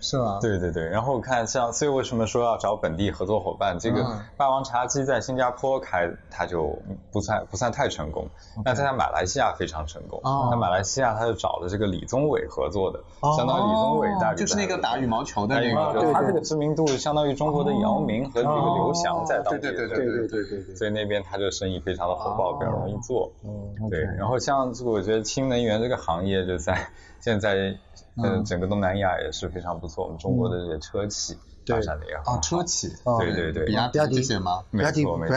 [0.01, 0.39] 是吧？
[0.41, 3.77] 对对对，然后我看像，所以为什么说要找本地合作伙伴？
[3.79, 6.77] 这个嗯霸王茶姬在新加坡开，它就
[7.11, 8.27] 不算不算太成功。
[8.65, 10.19] 那它在马来西亚非常成功。
[10.23, 27.77] 哦那马来西亚它就找了这个李宗伟合作的，哦相当于李宗伟大概就是那个打羽毛球的那个，他这个知名度就相当于中国的姚明和那个刘翔在当地对对对对对对所以那边他就生意非常的火爆比较容易做嗯对然后像这个我觉得新能源这个行业就在现在
[28.17, 28.43] 嗯。
[28.43, 33.65] 整个东南亚也是非常不错我们中国的这些车企发展的也好啊车企对对对。
[33.65, 34.63] 比亚迪对比亚迪比吗？
[34.71, 35.35] 没错没错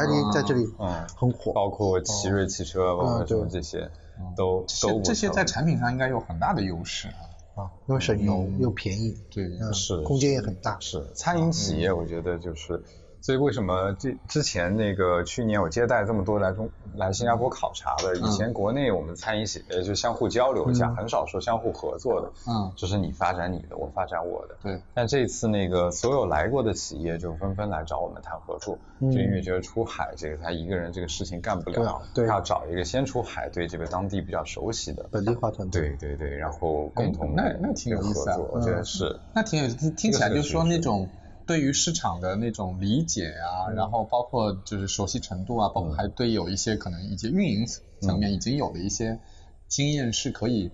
[0.78, 3.88] 嗯很火包括奇瑞汽车包括什么这些
[4.36, 7.08] 都都这些在产品上应该有很大的优势
[7.54, 7.62] 啊。
[7.64, 10.78] 啊，因为省油又便宜，对，嗯，是空间也很大。
[10.80, 12.82] 是餐饮企业，我觉得就是，
[13.22, 24.56] 所以为什么这之前那个去年我接待这么多来中来新加坡考察的，以前国内我们餐饮企业就相互交流一下，很少说相互合作的，嗯就是你发展你的，我发展我的。
[24.60, 35.96] 对，但这次那个所有来过的企业就纷纷来找我们谈合作，就因为觉得出海这个他一个人这个事情干不了，对要找一个先出海对这个当地比较熟悉的，本地化团队。
[35.96, 39.20] 对对对，然后共同来那那挺有意思我觉得是。
[39.32, 41.08] 那挺有听听起来就是说那种
[41.52, 47.66] 对于市场的那种理解啊，然后包括就是熟悉程度啊，包括还对有一些可能一些运营
[48.00, 49.20] 层面已经有的一些
[49.68, 50.70] 经验是可以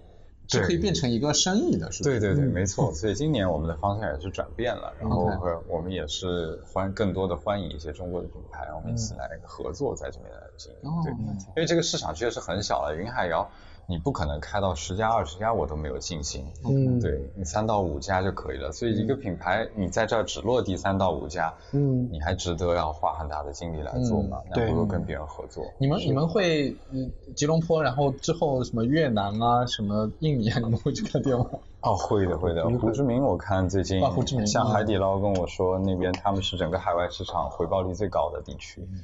[0.47, 2.11] 是可以变成一个生意的，是吧？
[2.11, 2.95] 对对对，没错。
[2.95, 10.79] 所以今年我们的方向也是转变了，然后和我们也是欢更多的欢迎一些中国的品牌，我们一起来合作在这边来经营。
[10.89, 13.49] 哦对，因为这个市场确实很小了，云海肴
[13.91, 16.45] 你不可能开到十家二十家，我都没有信心。
[16.68, 18.70] 嗯对你三到五家就可以了。
[18.70, 24.43] 所以一个品牌你在这儿只落地三到五家，嗯你还值得要花很大的精力来做吗？
[24.51, 25.64] 那对不如跟别人合作。
[25.78, 31.47] 你们你们会嗯吉隆坡，然后之后什么越南啊，什么印尼啊，你们会去开店吗？
[31.80, 32.68] 哦，会的会的。
[32.68, 38.86] 胡志明我看最近啊胡志明像嗯海底捞跟我说，那边他们是整个海外市场回报率最高的地区。
[38.93, 39.01] 嗯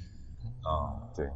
[0.61, 1.26] 啊，对，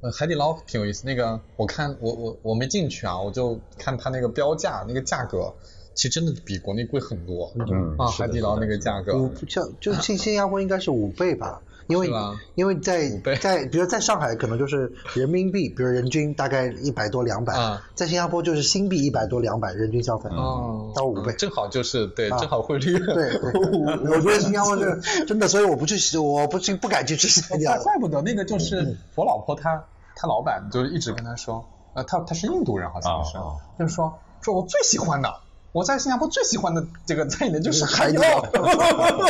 [0.00, 1.06] 呃，海底捞挺有意思。
[1.06, 5.54] 那个我看我我我没进去啊，我就看它那个标价，那个价格
[5.94, 7.46] 其实真的比国内贵很多。
[7.46, 9.18] 啊，嗯啊海底捞那个价格。
[9.18, 12.10] 五像就新新加坡应该是五倍吧，因为
[12.54, 13.08] 因为在
[13.40, 17.82] 在比如在上海可能就是人民币，比如人均大概一百多两百、啊。
[17.94, 21.32] 在新加坡就是新币一百多两百人均消费，哦，到五倍。
[21.32, 22.38] 嗯正好就是对，啊。
[22.38, 22.98] 正好汇率。
[22.98, 23.40] 对，对。
[24.10, 27.84] 我觉得新加坡是真的，所以我不去，我不去不敢去吃新加坡。
[27.84, 27.98] 怪。
[27.98, 29.84] 不得那个就是我老婆她
[30.16, 31.64] 她老板就是一直跟她说，
[31.94, 33.34] 呃，她她是印度人好像是
[33.78, 35.32] 就是说说我最喜欢的
[35.72, 39.28] 我在新加坡最喜欢的这个餐饮的就是海底海底捞捞。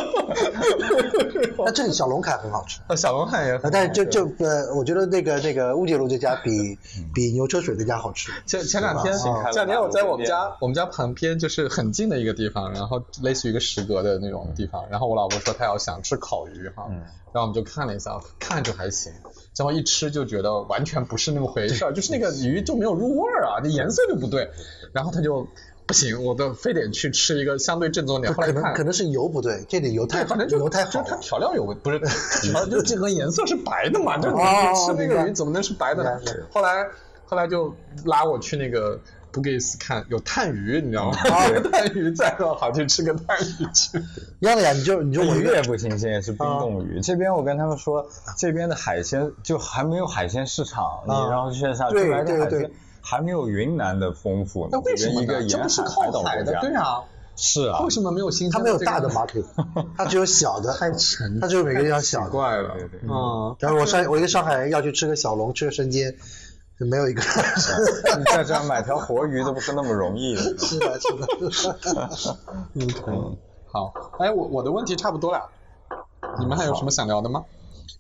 [1.64, 2.80] 那这里小龙坎很好吃。
[2.88, 6.76] 呃小龙坎也很好呃但是就就呃，我觉得那个那个乌节路这家比
[7.14, 8.32] 比牛车水那家好吃。
[8.45, 17.03] 前前两天，前两天我在我们家我们家旁边就是很近的一个地方，然后类似于一个食阁的那种地方，然后我老婆说她要想吃烤鱼哈，嗯。
[17.32, 19.11] 然后我们就看了一下，看着还行，
[19.55, 24.51] 结果一吃就觉得完全不是那么回事儿，就是那个鱼就没有入味儿啊，那颜色就不对，
[24.93, 25.47] 然后他就
[25.93, 31.16] 不行，我都非得去吃一个相对正宗点，后来看可能可能是油不对，这里油太，反正就油太好就是它。
[31.16, 32.01] 调料有问，不是
[32.51, 36.18] 调，就这个颜色是白的嘛，就你哦吃那个鱼怎么能是白的呢？
[36.51, 36.88] 后来
[37.26, 37.74] 后来就
[38.07, 38.99] 拉我去那个
[39.30, 41.18] 布给斯看有炭鱼，你知道吗？
[41.24, 43.99] 哦 炭鱼再说好去吃个炭鱼去。
[44.40, 47.01] 一样的呀，你就你就我一个鱼也不新鲜，是冰冻鱼。
[47.03, 48.07] 这边我跟他们说，
[48.38, 52.70] 这边的海鲜就还没有海鲜市场，你啊然后线下出对来的海对鲜
[53.03, 54.70] 还没有云南的丰富呢。
[54.72, 57.03] 那为什么一个沿这不是靠海的，对啊，
[57.36, 59.44] 是啊，为什么没有新鲜它没有大的吗？market，
[59.98, 62.30] 它只有小的，太沉，它只有每个地方小的。
[62.30, 66.14] 怪了，对对嗯，然后我上我一个上海人要去吃个小龙，吃个生煎，
[66.78, 67.22] 就没有一个。
[68.18, 70.42] 你在这儿买条活鱼都不是那么容易的。
[70.59, 72.38] 是的，是的。
[72.74, 73.36] 嗯，
[73.70, 75.48] 好，哎，我我的问题差不多了，
[76.38, 77.44] 你们还有什么想聊的吗？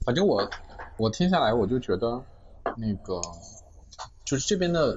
[0.04, 0.48] 反正我
[0.96, 2.20] 我听下来我就觉得
[2.76, 3.20] 那个
[4.32, 4.96] 就是这边的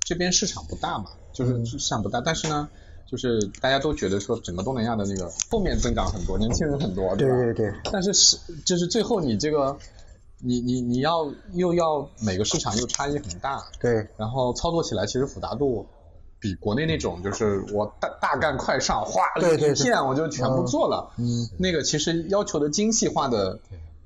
[0.00, 2.68] 这边市场不大嘛，就是市场不大，但是呢，
[3.08, 7.14] 就是大家都觉得说整个东南亚的那个后面增长很多，年轻人很多，吧？
[7.14, 9.78] 对对对，但是是就是最后你这个
[10.40, 15.86] 你你你要又要每个市场又差异很大，对，然后操作起来其实复杂度
[16.40, 19.78] 比国内那种就是我大大干快上，哗对对对。
[19.78, 23.60] 一片我就全部做了，嗯，那个其实要求的精细化的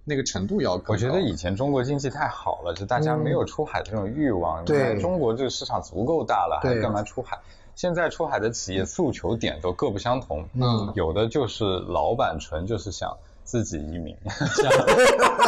[0.05, 0.93] 那个程度要更高。
[0.95, 4.65] 我觉得以前中国经济太好了，就大家没有出海的这种欲望。
[4.65, 7.39] 对你看中国这个市场足够大了，还干嘛出海？
[7.77, 14.17] 现在出海的企业诉求点都各不相同，嗯有的就是老板纯就是想自己移民，
[14.55, 14.71] 像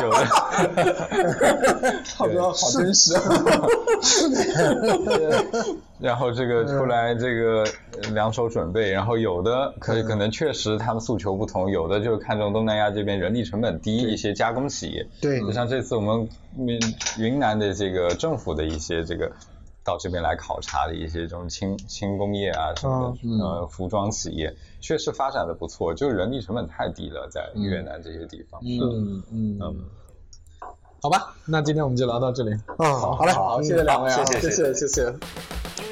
[0.03, 0.27] 有的
[2.05, 3.15] 差不多好真实。
[6.01, 7.65] 然后这个出来这个
[8.03, 15.41] 呃两手准备，然后有的可嗯可能确实他们诉求不同，有的就看中东南亚这边人力成本低一些加工企业，对。
[15.41, 16.29] 就像这次我们
[16.59, 16.81] 云
[17.19, 19.31] 云南的这个政府的一些这个
[19.85, 28.61] 到这边来考察的一些这种轻轻工业啊什么的，嗯呃服装企业确实发展的不错，就是人力成本太低了，在越南这些地方。
[28.65, 29.85] 嗯嗯嗯，
[31.03, 32.53] 好吧，那今天我们就聊到这里。
[32.79, 35.92] 嗯，好嘞，好，谢谢两位啊，谢谢谢谢谢谢。